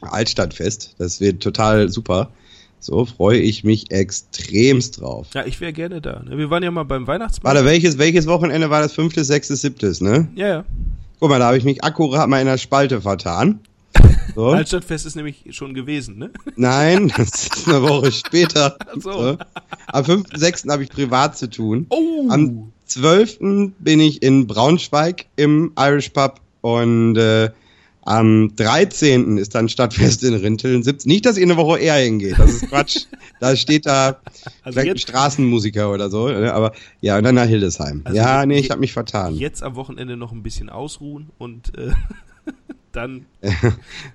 [0.00, 0.94] Altstadtfest.
[0.98, 2.30] Das wird total super.
[2.82, 5.28] So freue ich mich extremst drauf.
[5.34, 6.24] Ja, ich wäre gerne da.
[6.24, 6.36] Ne?
[6.36, 7.44] Wir waren ja mal beim Weihnachtsmarkt.
[7.44, 8.92] Warte, welches, welches Wochenende war das?
[8.92, 10.28] Fünftes, sechstes, siebtes, ne?
[10.34, 10.64] Ja, ja.
[11.20, 13.60] Guck mal, da habe ich mich akkurat mal in der Spalte vertan.
[14.34, 14.46] So.
[14.46, 16.30] Altstadtfest ist nämlich schon gewesen, ne?
[16.56, 18.76] Nein, das ist eine Woche später.
[18.80, 19.12] Ach so.
[19.12, 19.38] So.
[19.88, 20.70] Am 5.6.
[20.70, 21.84] habe ich privat zu tun.
[21.90, 22.28] Oh!
[22.30, 23.74] Am 12.
[23.78, 27.50] bin ich in Braunschweig im Irish Pub und äh,
[28.02, 29.38] am 13.
[29.38, 30.82] ist dann Stadtfest in Rinteln.
[30.82, 31.08] 17.
[31.08, 33.06] Nicht, dass ihr eine Woche eher hingeht, das ist Quatsch.
[33.40, 34.20] da steht da
[34.62, 36.52] Also vielleicht ein Straßenmusiker oder so, ne?
[36.52, 38.02] aber ja, und dann nach Hildesheim.
[38.04, 39.36] Also ja, nee, ich habe mich vertan.
[39.36, 41.92] Jetzt am Wochenende noch ein bisschen ausruhen und äh,
[42.92, 43.26] dann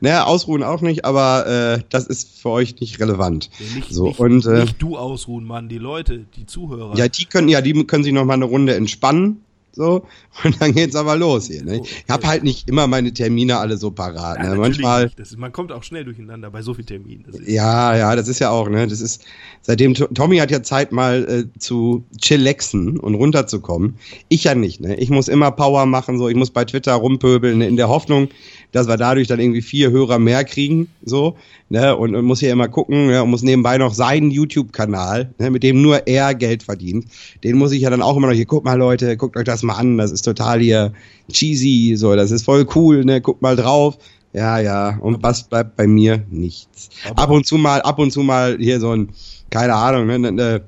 [0.01, 3.49] Naja, ausruhen auch nicht, aber äh, das ist für euch nicht relevant.
[3.59, 6.97] nee, nicht, So, nicht, und, äh, nicht du ausruhen, Mann, die Leute, die Zuhörer.
[6.97, 9.41] Ja, die können ja, die können sich noch mal eine Runde entspannen,
[9.77, 10.05] so
[10.43, 11.63] und dann geht's aber los hier.
[11.63, 11.81] Ne?
[11.85, 14.37] Ich habe halt nicht immer meine Termine alle so parat.
[14.39, 14.55] Ja, Ne?
[14.57, 17.23] Manchmal, ist, man kommt auch schnell durcheinander bei so vielen Terminen.
[17.45, 19.23] Ja, ja, das ist ja auch, ne, das ist
[19.61, 23.95] seitdem To- Tommy hat ja Zeit mal äh, zu chillaxen und runterzukommen.
[24.27, 24.95] Ich ja nicht, ne?
[24.97, 27.67] Ich muss immer Power machen, so ich muss bei Twitter rumpöbeln ne?
[27.67, 28.27] in der Hoffnung,
[28.71, 31.37] dass wir dadurch dann irgendwie vier Hörer mehr kriegen, so,
[31.69, 35.51] ne, und, und muss hier immer gucken, ne, und muss nebenbei noch seinen YouTube-Kanal, ne,
[35.51, 37.05] mit dem nur er Geld verdient,
[37.43, 39.63] den muss ich ja dann auch immer noch hier, guck mal Leute, guckt euch das
[39.63, 40.93] mal an, das ist total hier
[41.31, 43.97] cheesy, so, das ist voll cool, ne, guckt mal drauf.
[44.33, 46.23] Ja, ja, und was bleibt bei mir?
[46.29, 46.89] Nichts.
[47.09, 49.09] Aber- ab und zu mal, ab und zu mal hier so ein,
[49.49, 50.61] keine Ahnung, ne, ne, ne,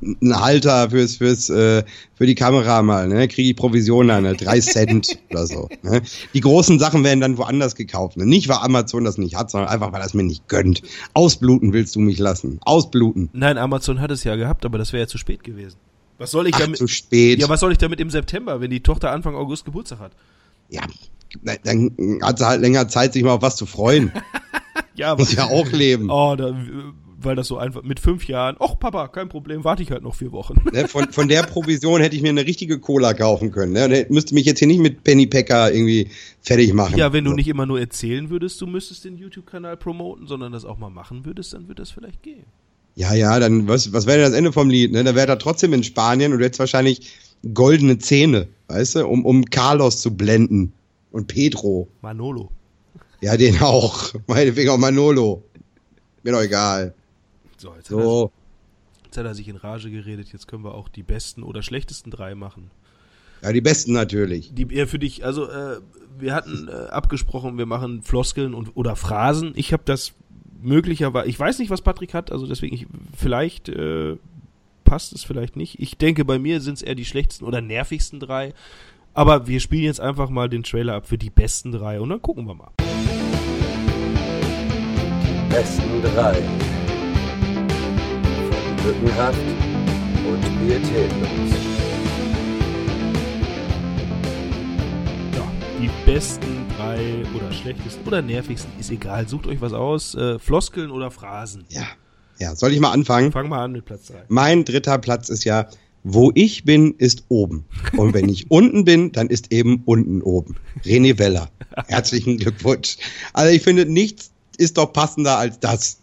[0.00, 1.82] ein Halter fürs, fürs, äh,
[2.14, 3.28] für die Kamera mal, ne?
[3.28, 4.34] Kriege ich Provision an, ne?
[4.34, 5.68] drei Cent oder so.
[5.82, 6.02] Ne?
[6.34, 8.16] Die großen Sachen werden dann woanders gekauft.
[8.16, 8.26] Ne?
[8.26, 10.82] Nicht, weil Amazon das nicht hat, sondern einfach, weil das mir nicht gönnt.
[11.14, 12.60] Ausbluten willst du mich lassen.
[12.62, 13.28] Ausbluten.
[13.32, 15.76] Nein, Amazon hat es ja gehabt, aber das wäre ja zu spät gewesen.
[16.18, 16.78] Was soll ich Ach, damit?
[16.78, 17.40] zu spät.
[17.40, 20.12] Ja, was soll ich damit im September, wenn die Tochter Anfang August Geburtstag hat?
[20.68, 20.82] Ja,
[21.64, 24.12] dann hat sie halt länger Zeit, sich mal auf was zu freuen.
[24.94, 26.10] Ja, Muss ja auch leben.
[26.10, 26.52] Oh, da,
[27.20, 30.14] weil das so einfach mit fünf Jahren, ach Papa, kein Problem, warte ich halt noch
[30.14, 30.62] vier Wochen.
[30.72, 33.72] Ne, von, von der Provision hätte ich mir eine richtige Cola kaufen können.
[33.72, 34.06] Ne?
[34.08, 36.08] Müsste mich jetzt hier nicht mit Penny Packer irgendwie
[36.40, 36.96] fertig machen.
[36.96, 40.64] Ja, wenn du nicht immer nur erzählen würdest, du müsstest den YouTube-Kanal promoten, sondern das
[40.64, 42.44] auch mal machen würdest, dann würde das vielleicht gehen.
[42.94, 44.92] Ja, ja, dann was, was wäre das Ende vom Lied?
[44.92, 45.04] Ne?
[45.04, 47.12] Da wäre er trotzdem in Spanien und du hättest wahrscheinlich
[47.54, 50.72] goldene Zähne, weißt du, um, um Carlos zu blenden.
[51.10, 51.88] Und Pedro.
[52.02, 52.50] Manolo.
[53.20, 54.12] Ja, den auch.
[54.26, 55.42] Meinetwegen auch Manolo.
[56.22, 56.94] Mir doch egal.
[57.58, 58.32] So, jetzt, Hat er, So.
[59.04, 62.10] jetzt hat er sich in Rage geredet, jetzt können wir auch die besten oder schlechtesten
[62.10, 62.70] drei machen.
[63.42, 64.54] Ja, die besten natürlich.
[64.54, 65.80] Die eher für dich, also äh,
[66.18, 69.52] wir hatten äh, abgesprochen, wir machen Floskeln und oder Phrasen.
[69.56, 70.12] Ich habe das
[70.60, 72.86] möglicherweise, ich weiß nicht, was Patrick hat, also deswegen ich,
[73.16, 74.16] vielleicht äh,
[74.84, 75.80] passt es vielleicht nicht.
[75.80, 78.54] Ich denke, bei mir sind es eher die schlechtesten oder nervigsten drei.
[79.14, 82.22] Aber wir spielen jetzt einfach mal den Trailer ab für die besten drei und dann
[82.22, 82.70] gucken wir mal.
[85.48, 86.40] besten drei.
[88.88, 89.38] Lückenhaft
[90.26, 91.50] und Pietätlos.
[95.36, 99.28] Ja, die besten drei oder schlechtesten oder nervigsten, ist egal.
[99.28, 100.14] Sucht euch was aus.
[100.14, 101.66] Äh, Floskeln oder Phrasen.
[101.68, 101.82] Ja.
[102.38, 103.30] Ja, soll ich mal anfangen?
[103.30, 104.22] Fang mal an mit Platz drei.
[104.28, 105.68] Mein dritter Platz ist ja,
[106.02, 107.66] wo ich bin, ist oben.
[107.94, 110.56] Und wenn ich unten bin, dann ist eben unten oben.
[110.82, 111.50] René Weller.
[111.88, 112.96] Herzlichen Glückwunsch.
[113.34, 115.98] Also ich finde, nichts ist doch passender als das.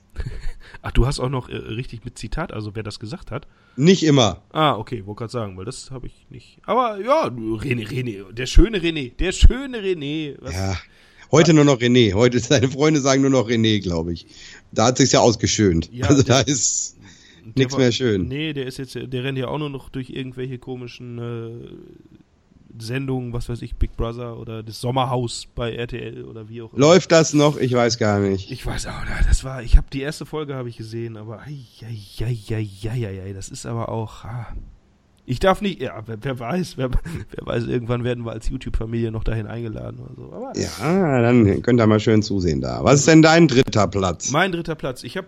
[0.88, 3.48] Ach, du hast auch noch äh, richtig mit Zitat, also wer das gesagt hat.
[3.76, 4.44] Nicht immer.
[4.52, 6.60] Ah, okay, wollte gerade sagen, weil das habe ich nicht.
[6.68, 10.36] Aber ja, René, René, der schöne René, der schöne René.
[10.42, 10.54] Was?
[10.54, 10.78] Ja.
[11.32, 12.14] Heute nur noch René.
[12.14, 14.28] Heute seine Freunde sagen nur noch René, glaube ich.
[14.72, 15.90] Da hat sich's ja ausgeschönt.
[15.92, 16.98] Ja, also der- da ist
[17.56, 18.28] nichts mehr schön.
[18.28, 21.68] Nee, der ist jetzt, der rennt ja auch nur noch durch irgendwelche komischen äh,
[22.80, 26.80] Sendungen, was weiß ich, Big Brother oder das Sommerhaus bei RTL oder wie auch immer.
[26.88, 27.58] Läuft das noch?
[27.58, 28.52] Ich weiß gar nicht.
[28.52, 31.42] Ich weiß auch, nicht, das war, ich habe die erste Folge habe ich gesehen, aber
[31.42, 31.56] ei,
[33.34, 34.24] das ist aber auch.
[34.26, 34.48] Ah.
[35.28, 39.12] Ich darf nicht, ja, wer, wer weiß, wer, wer weiß, irgendwann werden wir als YouTube-Familie
[39.12, 40.34] noch dahin eingeladen oder so.
[40.34, 42.84] Aber Ja, dann könnt ihr mal schön zusehen da.
[42.84, 44.30] Was ist denn dein dritter Platz?
[44.30, 45.28] mein dritter Platz, ich habe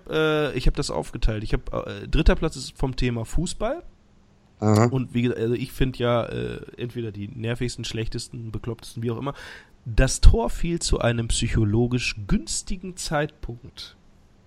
[0.54, 1.44] äh, ich hab das aufgeteilt.
[1.44, 3.82] Ich habe äh, dritter Platz ist vom Thema Fußball
[4.60, 4.86] Aha.
[4.86, 9.18] und wie gesagt, also ich finde ja äh, entweder die nervigsten, schlechtesten, beklopptesten, wie auch
[9.18, 9.34] immer.
[9.86, 13.96] Das Tor fiel zu einem psychologisch günstigen Zeitpunkt.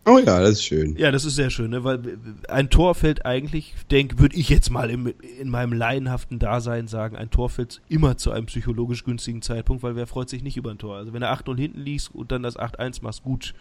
[0.06, 0.96] Oh ja, das ist schön.
[0.96, 1.84] Ja, das ist sehr schön, ne?
[1.84, 2.00] weil
[2.48, 7.16] ein Tor fällt eigentlich, denk, würde ich jetzt mal im, in meinem laienhaften Dasein sagen,
[7.16, 10.70] ein Tor fällt immer zu einem psychologisch günstigen Zeitpunkt, weil wer freut sich nicht über
[10.70, 10.96] ein Tor?
[10.96, 13.54] Also wenn er 8-0 hinten liegt und dann das 8-1 machst, gut,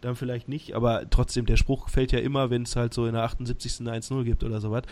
[0.00, 3.12] dann vielleicht nicht, aber trotzdem, der Spruch fällt ja immer, wenn es halt so in
[3.12, 3.80] der 78.
[3.80, 4.84] eine 1-0 gibt oder sowas.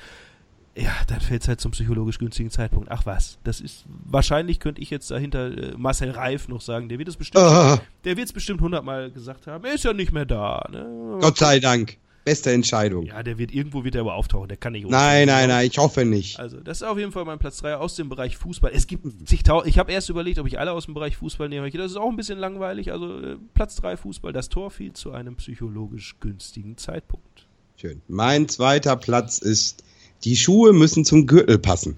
[0.76, 2.88] Ja, dann fällt es halt zum psychologisch günstigen Zeitpunkt.
[2.90, 6.98] Ach was, das ist, wahrscheinlich könnte ich jetzt dahinter äh, Marcel Reif noch sagen, der
[6.98, 10.12] wird es bestimmt, Ah, der wird es bestimmt hundertmal gesagt haben, er ist ja nicht
[10.12, 11.18] mehr da, ne?
[11.20, 11.96] Gott sei Dank.
[12.24, 13.06] Beste Entscheidung.
[13.06, 14.48] Ja, der wird irgendwo wieder aber auftauchen.
[14.48, 14.86] Der kann nicht.
[14.86, 16.38] Nein, ohne- nein, nein, ich hoffe nicht.
[16.38, 18.70] Also, das ist auf jeden Fall mein Platz 3 aus dem Bereich Fußball.
[18.74, 19.70] Es gibt zigtausend.
[19.70, 21.70] Ich habe erst überlegt, ob ich alle aus dem Bereich Fußball nehme.
[21.70, 22.92] Das ist auch ein bisschen langweilig.
[22.92, 24.34] Also, äh, Platz 3 Fußball.
[24.34, 27.46] Das Tor fiel zu einem psychologisch günstigen Zeitpunkt.
[27.76, 28.02] Schön.
[28.08, 29.82] Mein zweiter Platz ist,
[30.24, 31.96] die Schuhe müssen zum Gürtel passen.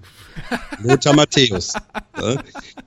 [0.81, 1.73] Lothar Matthäus.
[2.19, 2.35] Ja.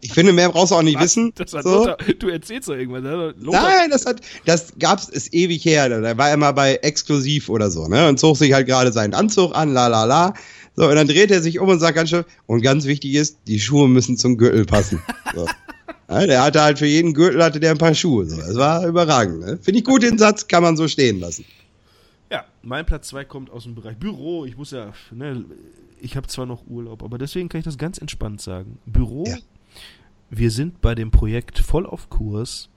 [0.01, 1.32] Ich finde, mehr brauchst du auch nicht wissen.
[1.35, 1.87] Das hat So.
[1.87, 3.03] Lothar, du erzählst doch irgendwas.
[3.03, 3.35] ne?
[3.39, 5.89] Lothar, Nein, das hat, das gab's, ist ewig her.
[5.89, 8.09] Da war er mal bei Exklusiv oder so, ne?
[8.09, 10.35] Und zog sich halt gerade seinen Anzug an, la, la, la.
[10.76, 13.39] So, und dann dreht er sich um und sagt ganz schön, und ganz wichtig ist,
[13.47, 15.03] die Schuhe müssen zum Gürtel passen.
[15.35, 15.47] So.
[16.07, 18.26] Ja, der hatte halt für jeden Gürtel hatte der ein paar Schuhe.
[18.26, 18.37] So.
[18.37, 19.59] Das war überragend, ne?
[19.61, 21.47] Finde ich gut, den Satz kann man so stehen lassen.
[22.64, 24.44] Mein Platz 2 kommt aus dem Bereich Büro.
[24.44, 25.44] Ich muss ja, ne,
[26.00, 28.78] ich habe zwar noch Urlaub, aber deswegen kann ich das ganz entspannt sagen.
[28.86, 29.36] Büro, Ja.
[30.30, 32.68] wir sind bei dem Projekt voll auf Kurs.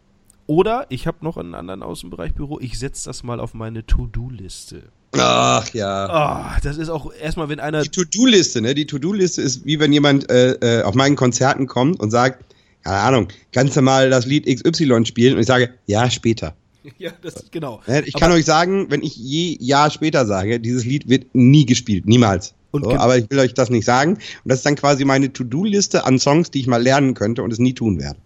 [0.45, 2.59] Oder ich habe noch einen anderen aus dem Bereich Büro.
[2.61, 4.83] Ich setze das mal auf meine To-Do-Liste.
[5.17, 6.05] Ach ja.
[6.09, 7.81] Ah, das ist auch erstmal, wenn einer.
[7.83, 8.73] Die To-Do-Liste, ne?
[8.73, 12.43] Die To-Do-Liste ist wie wenn jemand äh, äh, auf meinen Konzerten kommt und sagt,
[12.83, 15.33] keine Ahnung, kannst du mal das Lied XY spielen?
[15.35, 16.55] Und ich sage, ja, später.
[16.97, 17.81] Ja, das genau.
[17.87, 18.01] Ne?
[18.05, 21.65] Ich kann Aber- euch sagen, wenn ich je Jahr später sage, dieses Lied wird nie
[21.65, 22.53] gespielt, niemals.
[22.71, 24.13] Und so, aber ich will euch das nicht sagen.
[24.15, 27.51] Und das ist dann quasi meine To-Do-Liste an Songs, die ich mal lernen könnte und
[27.51, 28.19] es nie tun werde.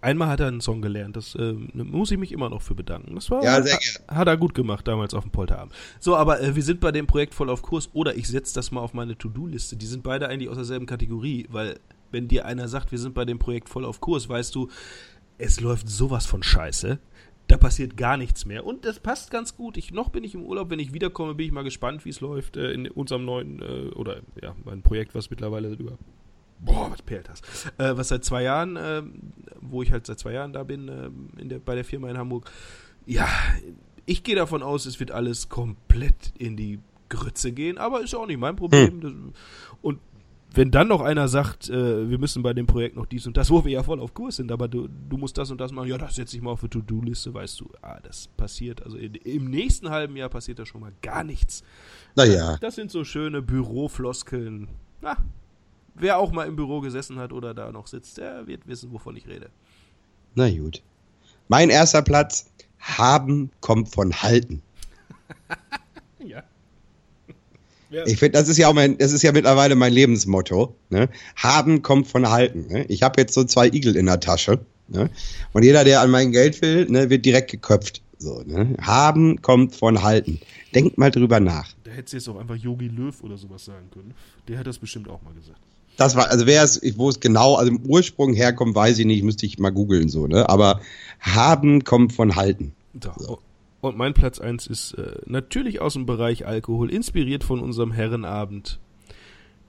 [0.00, 3.14] Einmal hat er einen Song gelernt, das ähm, muss ich mich immer noch für bedanken.
[3.14, 5.72] Das war, Ja, sehr hat, hat er gut gemacht damals auf dem Polterabend.
[5.98, 8.70] So, aber äh, wir sind bei dem Projekt voll auf Kurs oder ich setze das
[8.70, 9.76] mal auf meine To-Do-Liste.
[9.76, 11.78] Die sind beide eigentlich aus derselben Kategorie, weil
[12.10, 14.68] wenn dir einer sagt, wir sind bei dem Projekt voll auf Kurs, weißt du,
[15.38, 16.98] es läuft sowas von Scheiße.
[17.46, 18.64] Da passiert gar nichts mehr.
[18.64, 19.76] Und das passt ganz gut.
[19.76, 20.70] Ich, noch bin ich im Urlaub.
[20.70, 23.90] Wenn ich wiederkomme, bin ich mal gespannt, wie es läuft äh, in unserem neuen, äh,
[23.94, 25.98] oder ja, mein Projekt, was mittlerweile über
[26.60, 27.42] Boah, was perlt das?
[27.78, 31.28] Äh, was seit zwei Jahren, ähm, wo ich halt seit zwei Jahren da bin, ähm,
[31.36, 32.50] in der, bei der Firma in Hamburg.
[33.06, 33.28] ja,
[34.06, 36.78] ich gehe davon aus, es wird alles komplett in die
[37.08, 39.00] Grütze gehen, aber ist auch nicht mein Problem.
[39.00, 39.12] Das,
[39.82, 39.98] und
[40.56, 43.50] wenn dann noch einer sagt, äh, wir müssen bei dem Projekt noch dies und das,
[43.50, 45.88] wo wir ja voll auf Kurs sind, aber du, du musst das und das machen,
[45.88, 49.14] ja, das setze ich mal auf die To-Do-Liste, weißt du, ah, das passiert, also in,
[49.14, 51.62] im nächsten halben Jahr passiert da schon mal gar nichts.
[52.14, 54.68] Naja, Das sind so schöne Bürofloskeln.
[55.00, 55.16] Na,
[55.94, 59.16] wer auch mal im Büro gesessen hat oder da noch sitzt, der wird wissen, wovon
[59.16, 59.50] ich rede.
[60.34, 60.82] na gut.
[61.48, 64.62] Mein erster Platz, haben kommt von halten.
[66.18, 66.42] Ja.
[68.06, 70.74] Ich finde, das ist ja auch mein, das ist ja mittlerweile mein Lebensmotto.
[70.90, 71.08] Ne?
[71.36, 72.66] Haben kommt von halten.
[72.68, 72.84] Ne?
[72.88, 74.60] Ich habe jetzt so zwei Igel in der Tasche.
[74.88, 75.10] Ne?
[75.52, 78.02] Und jeder, der an mein Geld will, ne, wird direkt geköpft.
[78.18, 78.76] So, ne?
[78.80, 80.40] Haben kommt von halten.
[80.74, 81.72] Denkt mal drüber nach.
[81.84, 84.14] Da hätte sie jetzt auch einfach Yogi Löw oder sowas sagen können.
[84.48, 85.58] Der hat das bestimmt auch mal gesagt.
[85.96, 89.22] Das war, also wer es, wo es genau, also im Ursprung herkommt, weiß ich nicht,
[89.22, 90.48] müsste ich mal googeln so, ne?
[90.48, 90.80] Aber
[91.20, 92.72] haben kommt von halten.
[93.18, 93.38] So.
[93.84, 98.78] Und mein Platz 1 ist äh, natürlich aus dem Bereich Alkohol, inspiriert von unserem Herrenabend.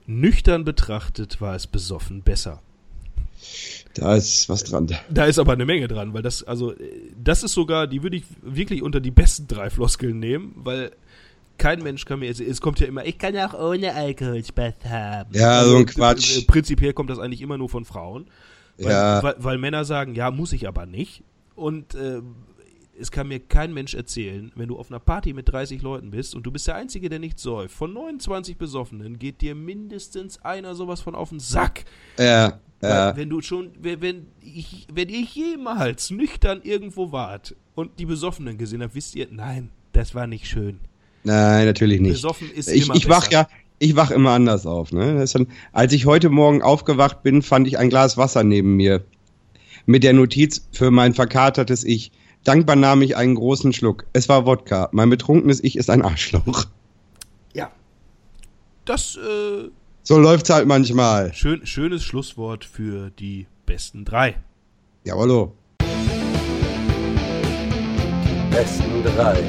[0.06, 2.62] Nüchtern betrachtet war es besoffen besser.
[3.94, 4.88] Da ist was dran.
[5.10, 6.76] Da ist aber eine Menge dran, weil das, also, äh,
[7.22, 10.92] das ist sogar, die würde ich wirklich unter die besten drei Floskeln nehmen, weil
[11.58, 15.30] kein Mensch kann mir, es, kommt ja immer, ich kann auch ohne Alkohol Spaß haben.
[15.34, 16.38] Ja, so ein Also, Quatsch.
[16.38, 18.26] äh, Prinzipiell kommt das eigentlich immer nur von Frauen.
[18.78, 19.22] Weil, Ja.
[19.22, 21.22] weil, weil Männer sagen, ja, muss ich aber nicht.
[21.54, 22.20] Und äh,
[22.98, 26.34] es kann mir kein Mensch erzählen, wenn du auf einer Party mit 30 Leuten bist
[26.34, 30.74] und du bist der Einzige, der nicht säuft, von 29 Besoffenen geht dir mindestens einer
[30.74, 31.84] sowas von auf den Sack.
[32.18, 33.16] Ja, ja.
[33.16, 38.58] wenn du schon, wenn, wenn ich, wenn ihr jemals nüchtern irgendwo wart und die Besoffenen
[38.58, 40.80] gesehen habt, wisst ihr, nein, das war nicht schön.
[41.24, 42.12] Nein, natürlich nicht.
[42.12, 44.92] Besoffen ist ich, immer ich wach ja, ich wach immer anders auf.
[44.92, 45.24] Ne?
[45.32, 49.04] Dann, als ich heute Morgen aufgewacht bin, fand ich ein Glas Wasser neben mir.
[49.86, 52.12] Mit der Notiz für mein verkatertes Ich.
[52.46, 54.06] Dankbar nahm ich einen großen Schluck.
[54.12, 54.88] Es war Wodka.
[54.92, 56.66] Mein betrunkenes Ich ist ein Arschloch.
[57.52, 57.72] Ja.
[58.84, 59.68] Das, äh,
[60.04, 61.34] So läuft's halt manchmal.
[61.34, 64.36] schön, schönes Schlusswort für die besten drei.
[65.02, 65.56] Jawollo.
[68.52, 69.42] Besten drei.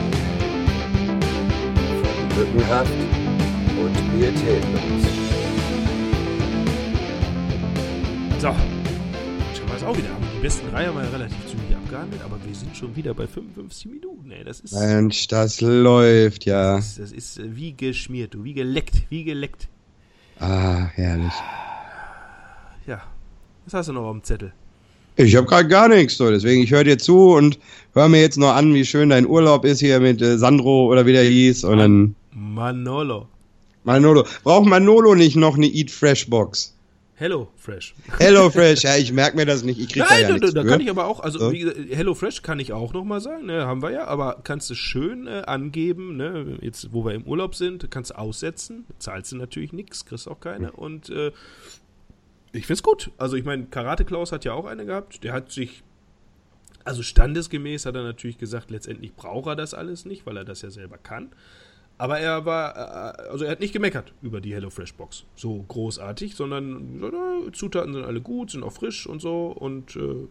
[2.01, 2.91] Von Lückenhaft
[3.79, 5.03] und Pietätlos.
[8.39, 8.47] So.
[9.55, 10.09] Schon mal auch wieder.
[10.09, 11.66] Aber die besten drei haben wir ja relativ zügig
[11.97, 14.43] abgehandelt, aber wir sind schon wieder bei 55 Minuten, ey.
[14.43, 16.77] Das ist, Mensch, das läuft ja.
[16.77, 19.67] das, das ist äh, wie geschmiert, du, wie geleckt, wie geleckt.
[20.39, 21.33] Ah, herrlich.
[22.85, 23.01] Ja.
[23.65, 24.53] Was hast du noch auf dem Zettel?
[25.15, 27.57] Ich habe gerade gar nichts, so deswegen ich höre dir zu und
[27.93, 31.05] hör mir jetzt noch an, wie schön dein Urlaub ist hier mit äh, Sandro oder
[31.05, 33.27] wie der hieß und dann Manolo.
[33.83, 34.25] Manolo.
[34.43, 36.76] Braucht Manolo nicht noch eine Eat Fresh Box?
[37.19, 37.95] Hello Fresh.
[38.19, 40.53] Hello Fresh, ja, ich merk mir das nicht, ich krieg da Nein, ja da, nichts
[40.53, 40.67] da für.
[40.67, 41.51] kann ich aber auch, also So.
[41.51, 44.69] wie gesagt, Hello Fresh kann ich auch nochmal sagen, ne, haben wir ja, aber kannst
[44.69, 49.31] du schön äh, angeben, ne, jetzt wo wir im Urlaub sind, kannst du aussetzen, zahlst
[49.31, 51.31] du natürlich nichts, kriegst auch keine und äh,
[52.51, 53.09] ich find's gut.
[53.17, 55.83] Also ich meine, Karate Klaus hat ja auch eine gehabt, der hat sich,
[56.83, 60.61] also standesgemäß hat er natürlich gesagt, letztendlich braucht er das alles nicht, weil er das
[60.61, 61.31] ja selber kann.
[61.97, 65.25] Aber er war, äh, also er hat nicht gemeckert über die HelloFresh Box.
[65.35, 69.47] So großartig, sondern so, na, Zutaten sind alle gut, sind auch frisch und so.
[69.47, 70.27] Und äh,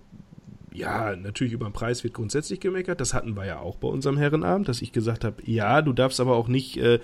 [0.73, 3.01] ja, natürlich über den Preis wird grundsätzlich gemeckert.
[3.01, 6.21] Das hatten wir ja auch bei unserem Herrenabend, dass ich gesagt habe, ja, du darfst
[6.21, 7.01] aber auch nicht äh,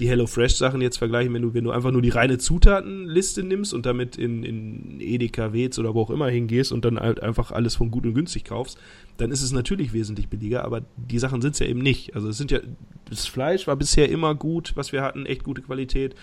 [0.00, 3.74] die HelloFresh Sachen jetzt vergleichen, wenn du, wenn du einfach nur die reine Zutatenliste nimmst
[3.74, 7.52] und damit in, in Edeka, Wez oder wo auch immer hingehst und dann halt einfach
[7.52, 8.78] alles von gut und günstig kaufst,
[9.18, 12.16] dann ist es natürlich wesentlich billiger, aber die Sachen sind es ja eben nicht.
[12.16, 12.60] Also es sind ja,
[13.08, 16.14] das Fleisch war bisher immer gut, was wir hatten, echt gute Qualität.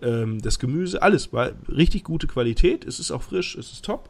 [0.00, 2.86] Ähm, das Gemüse, alles war richtig gute Qualität.
[2.86, 4.08] Es ist auch frisch, es ist top.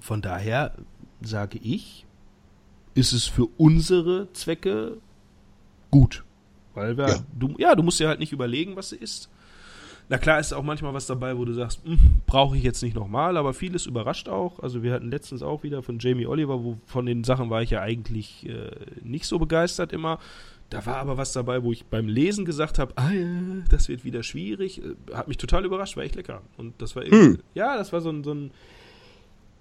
[0.00, 0.74] Von daher
[1.22, 2.06] sage ich,
[2.94, 4.96] ist es für unsere Zwecke
[5.92, 6.24] gut.
[6.74, 7.18] Weil wir, Ja.
[7.38, 9.28] du, ja, du musst ja halt nicht überlegen, was sie isst.
[10.08, 12.96] Na klar ist auch manchmal was dabei, wo du sagst, "Hm, brauche ich jetzt nicht
[12.96, 14.58] nochmal, aber vieles überrascht auch.
[14.60, 17.70] Also wir hatten letztens auch wieder von Jamie Oliver, wo von den Sachen war ich
[17.70, 18.70] ja eigentlich äh,
[19.04, 20.18] nicht so begeistert immer.
[20.68, 23.10] Da war aber was dabei, wo ich beim Lesen gesagt habe, ah,
[23.68, 24.80] das wird wieder schwierig.
[24.82, 26.42] Äh, Hat mich total überrascht, war echt lecker.
[26.56, 27.38] Und das war Hm.
[27.54, 28.50] ja, das war so ein, so ein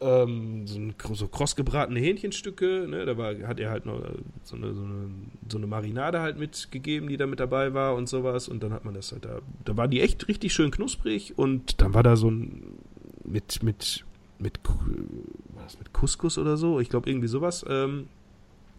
[0.02, 4.14] ähm, so, ein, so kross gebratene Hähnchenstücke, ne, da war, hat er halt noch äh,
[4.44, 5.10] so eine, so, eine,
[5.50, 8.86] so eine Marinade halt mitgegeben, die da mit dabei war und sowas und dann hat
[8.86, 12.16] man das halt da, da war die echt richtig schön knusprig und dann war da
[12.16, 12.64] so ein,
[13.26, 14.06] mit, mit,
[14.40, 18.08] mit, war das mit Couscous oder so, ich glaube irgendwie sowas, ähm,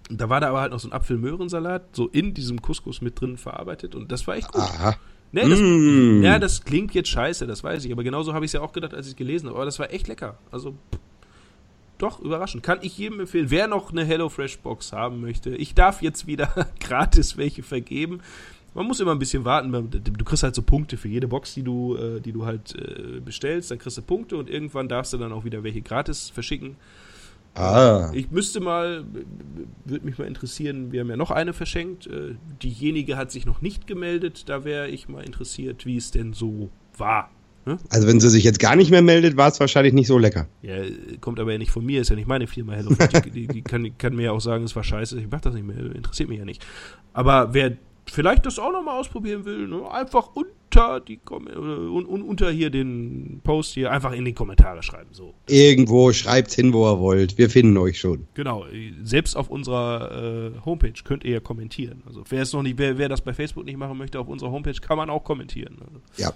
[0.09, 3.37] da war da aber halt noch so ein Apfel-Möhrensalat, so in diesem Couscous mit drin
[3.37, 4.63] verarbeitet und das war echt gut.
[4.63, 4.97] Aha.
[5.33, 6.23] Ne, das, Mm.
[6.25, 8.73] Ja, das klingt jetzt scheiße, das weiß ich, aber genauso habe ich es ja auch
[8.73, 9.59] gedacht, als ich es gelesen habe.
[9.59, 10.39] Aber das war echt lecker.
[10.51, 10.75] Also,
[12.03, 12.63] doch, überraschend.
[12.63, 13.51] Kann ich jedem empfehlen.
[13.51, 18.21] Wer noch eine HelloFresh-Box haben möchte, ich darf jetzt wieder gratis welche vergeben.
[18.73, 19.73] Man muss immer ein bisschen warten.
[19.91, 23.21] Du kriegst halt so Punkte für jede Box, die du, äh, die du halt äh,
[23.21, 23.71] bestellst.
[23.71, 26.77] Dann kriegst du Punkte und irgendwann darfst du dann auch wieder welche gratis verschicken.
[27.55, 28.13] Ah.
[28.15, 29.05] Ich müsste mal,
[29.85, 32.07] würde mich mal interessieren, wir haben ja noch eine verschenkt.
[32.07, 34.49] Äh, diejenige hat sich noch nicht gemeldet.
[34.49, 37.31] Da wäre ich mal interessiert, wie es denn so war.
[37.67, 37.79] Ne?
[37.91, 40.47] Also wenn sie sich jetzt gar nicht mehr meldet, war es wahrscheinlich nicht so lecker.
[40.63, 40.77] Ja,
[41.21, 42.91] kommt aber ja nicht von mir, ist ja nicht meine Firma Hello.
[43.25, 45.55] Die, die, die kann, kann, mir ja auch sagen, es war scheiße, ich mach das
[45.55, 46.65] nicht mehr, interessiert mich ja nicht.
[47.13, 52.51] Aber wer vielleicht das auch nochmal ausprobieren will, ne, einfach unter die Kom un, unter
[52.51, 55.11] hier den Post hier einfach in die Kommentare schreiben.
[55.13, 55.35] So.
[55.47, 57.39] Irgendwo schreibt's hin, wo ihr wollt.
[57.39, 58.27] Wir finden euch schon.
[58.35, 58.65] Genau,
[59.03, 62.03] selbst auf unserer äh, Homepage könnt ihr ja kommentieren.
[62.07, 64.51] Also wer es noch nicht, wer, wer das bei Facebook nicht machen möchte, auf unserer
[64.51, 65.77] Homepage kann man auch kommentieren.
[65.81, 66.01] Also.
[66.17, 66.33] Ja.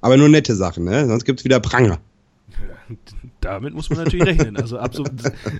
[0.00, 1.06] Aber nur nette Sachen, ne?
[1.06, 1.98] Sonst gibt's wieder Pranger.
[3.40, 4.56] damit muss man natürlich rechnen.
[4.56, 5.04] Also ab so,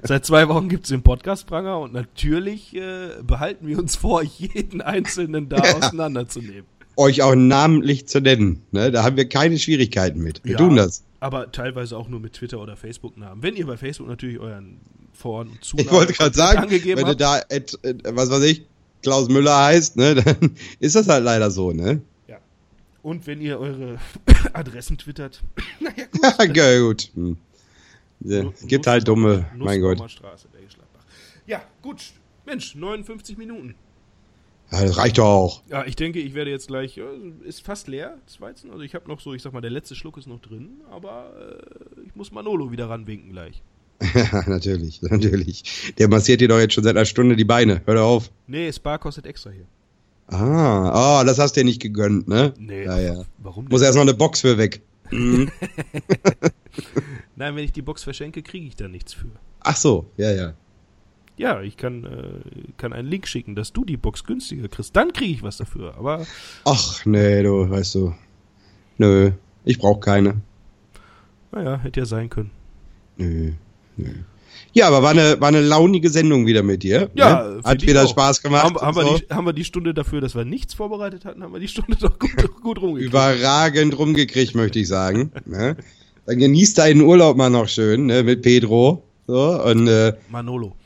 [0.03, 4.81] seit zwei Wochen gibt es den Podcast-Pranger und natürlich äh, behalten wir uns vor, jeden
[4.81, 6.65] einzelnen da auseinanderzunehmen.
[6.97, 8.63] Euch auch namentlich zu nennen.
[8.73, 8.91] Ne?
[8.91, 10.45] Da haben wir keine Schwierigkeiten mit.
[10.45, 11.05] Wir ja, tun das.
[11.21, 13.43] Aber teilweise auch nur mit Twitter- oder Facebook-Namen.
[13.43, 14.81] Wenn ihr bei Facebook natürlich euren
[15.13, 18.67] Vor- und Zunamen Ich wollte gerade sagen, wenn du da, et, et, was weiß ich,
[19.03, 22.03] Klaus Müller heißt, ne, dann ist das halt leider so, ne?
[23.03, 23.99] Und wenn ihr eure
[24.53, 25.43] Adressen twittert.
[25.81, 26.57] naja, gut.
[26.57, 27.11] ja, gut.
[27.15, 27.37] Hm.
[28.21, 30.11] Ja, Nuss, gibt halt dumme, mein Gott.
[30.11, 30.47] Straße,
[31.51, 32.13] ja, gut.
[32.47, 33.75] Mensch, 59 Minuten.
[34.71, 35.63] Ja, das reicht doch auch.
[35.69, 37.01] Ja, ich denke, ich werde jetzt gleich.
[37.43, 38.71] Ist fast leer, das Weizen.
[38.71, 41.33] Also ich habe noch so, ich sag mal, der letzte Schluck ist noch drin, aber
[41.61, 43.63] äh, ich muss Manolo wieder ranwinken gleich.
[44.15, 45.93] Ja, natürlich, natürlich.
[45.99, 47.83] Der massiert dir doch jetzt schon seit einer Stunde die Beine.
[47.85, 48.31] Hör doch auf.
[48.47, 49.67] Nee, Spa kostet extra hier.
[50.31, 52.55] Ah, oh, das hast du dir nicht gegönnt, ne?
[52.59, 52.85] Nee.
[52.85, 53.25] Ja, ja.
[53.39, 54.83] Warum Muss erst noch eine Box für weg.
[55.11, 55.51] Mhm.
[57.37, 59.31] Nein, wenn ich die Box verschenke, kriege ich da nichts für.
[59.61, 60.55] Ach so, ja, ja.
[61.37, 64.95] Ja, ich kann, äh, kann einen Link schicken, dass du die Box günstiger kriegst.
[64.95, 66.27] Dann kriege ich was dafür, aber.
[66.65, 68.15] Ach, nee, du, weißt du.
[68.99, 69.33] Nö,
[69.65, 70.43] ich brauch keine.
[71.51, 72.51] Naja, hätte ja sein können.
[73.17, 73.53] Nö,
[73.97, 74.11] nö.
[74.73, 77.11] Ja, aber war eine, war eine launige Sendung wieder mit dir.
[77.15, 77.61] Ja, ne?
[77.65, 78.11] hat wieder auch.
[78.11, 78.65] Spaß gemacht.
[78.65, 79.15] Haben, haben, so.
[79.15, 81.69] wir die, haben wir die Stunde dafür, dass wir nichts vorbereitet hatten, haben wir die
[81.69, 82.31] Stunde doch gut,
[82.63, 83.13] gut rumgekriegt.
[83.13, 85.33] Überragend rumgekriegt, möchte ich sagen.
[85.47, 85.77] ne?
[86.27, 89.03] Dann genießt deinen Urlaub mal noch schön, ne, mit Pedro.
[89.27, 90.77] So, und, äh, Manolo.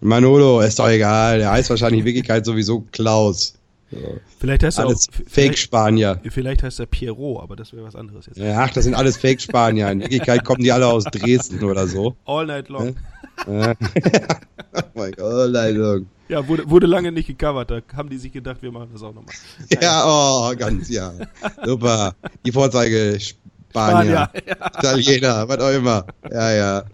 [0.00, 1.38] Manolo, ist doch egal.
[1.38, 3.57] Der heißt wahrscheinlich in Wirklichkeit sowieso Klaus.
[3.90, 4.20] So.
[4.38, 6.20] Vielleicht heißt alles er auch Fake-Spanier.
[6.28, 8.36] Vielleicht heißt er Pierrot, aber das wäre was anderes jetzt.
[8.36, 9.90] Ja, ach, das sind alles Fake-Spanier.
[9.90, 12.14] In Wirklichkeit kommen die alle aus Dresden oder so.
[12.26, 12.96] All night long.
[13.46, 13.74] Ja?
[14.74, 16.06] oh mein Gott, all night long.
[16.28, 17.70] Ja, wurde, wurde lange nicht gecovert.
[17.70, 19.34] Da haben die sich gedacht, wir machen das auch nochmal.
[19.80, 21.12] Ja, oh, ganz, ja.
[21.64, 22.14] Super.
[22.44, 24.66] Die Vorzeige Spanier, Spanier ja.
[24.78, 26.06] Italiener, was auch immer.
[26.30, 26.84] Ja, ja.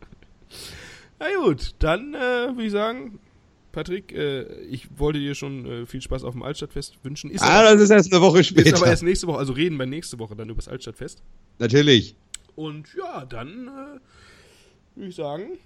[1.18, 2.18] Na gut, dann äh,
[2.54, 3.18] würde ich sagen,
[3.74, 7.30] Patrick, äh, ich wollte dir schon äh, viel Spaß auf dem Altstadtfest wünschen.
[7.30, 8.68] Ist ah, aber, das ist erst eine Woche später.
[8.68, 11.22] Ist aber erst nächste Woche, also reden wir nächste Woche dann über das Altstadtfest.
[11.58, 12.14] Natürlich.
[12.54, 15.58] Und ja, dann äh, würde ich sagen,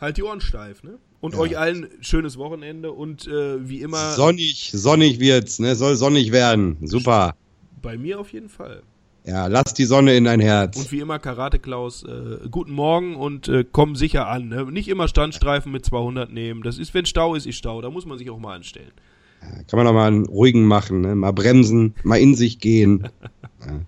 [0.00, 0.98] halt die Ohren steif, ne?
[1.20, 1.40] Und ja.
[1.40, 4.12] euch allen schönes Wochenende und äh, wie immer.
[4.12, 5.76] Sonnig, sonnig wird's, ne?
[5.76, 6.78] Soll sonnig werden.
[6.82, 7.36] Super.
[7.82, 8.82] Bei mir auf jeden Fall.
[9.26, 10.76] Ja, lass die Sonne in dein Herz.
[10.76, 14.48] Und wie immer, Karate Klaus, äh, guten Morgen und äh, komm sicher an.
[14.48, 14.64] Ne?
[14.70, 16.62] Nicht immer Standstreifen mit 200 nehmen.
[16.62, 17.80] Das ist, wenn Stau ist, ist Stau.
[17.80, 18.92] Da muss man sich auch mal anstellen.
[19.40, 21.14] Ja, kann man doch mal einen ruhigen machen, ne?
[21.14, 23.08] mal bremsen, mal in sich gehen.
[23.66, 23.80] ja.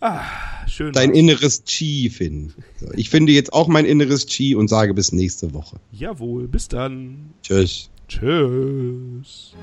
[0.00, 0.22] Ah,
[0.66, 0.92] schön.
[0.92, 1.16] Dein was.
[1.16, 2.54] inneres Chi finden.
[2.76, 5.78] So, ich finde jetzt auch mein inneres Chi und sage bis nächste Woche.
[5.92, 7.34] Jawohl, bis dann.
[7.42, 7.90] Tschüss.
[8.08, 9.54] Tschüss.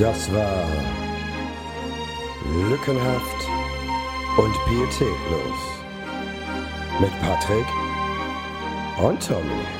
[0.00, 0.66] Das war
[2.70, 3.46] Lückenhaft
[4.38, 5.60] und Pietätlos
[7.00, 7.66] mit Patrick
[8.98, 9.79] und Tommy.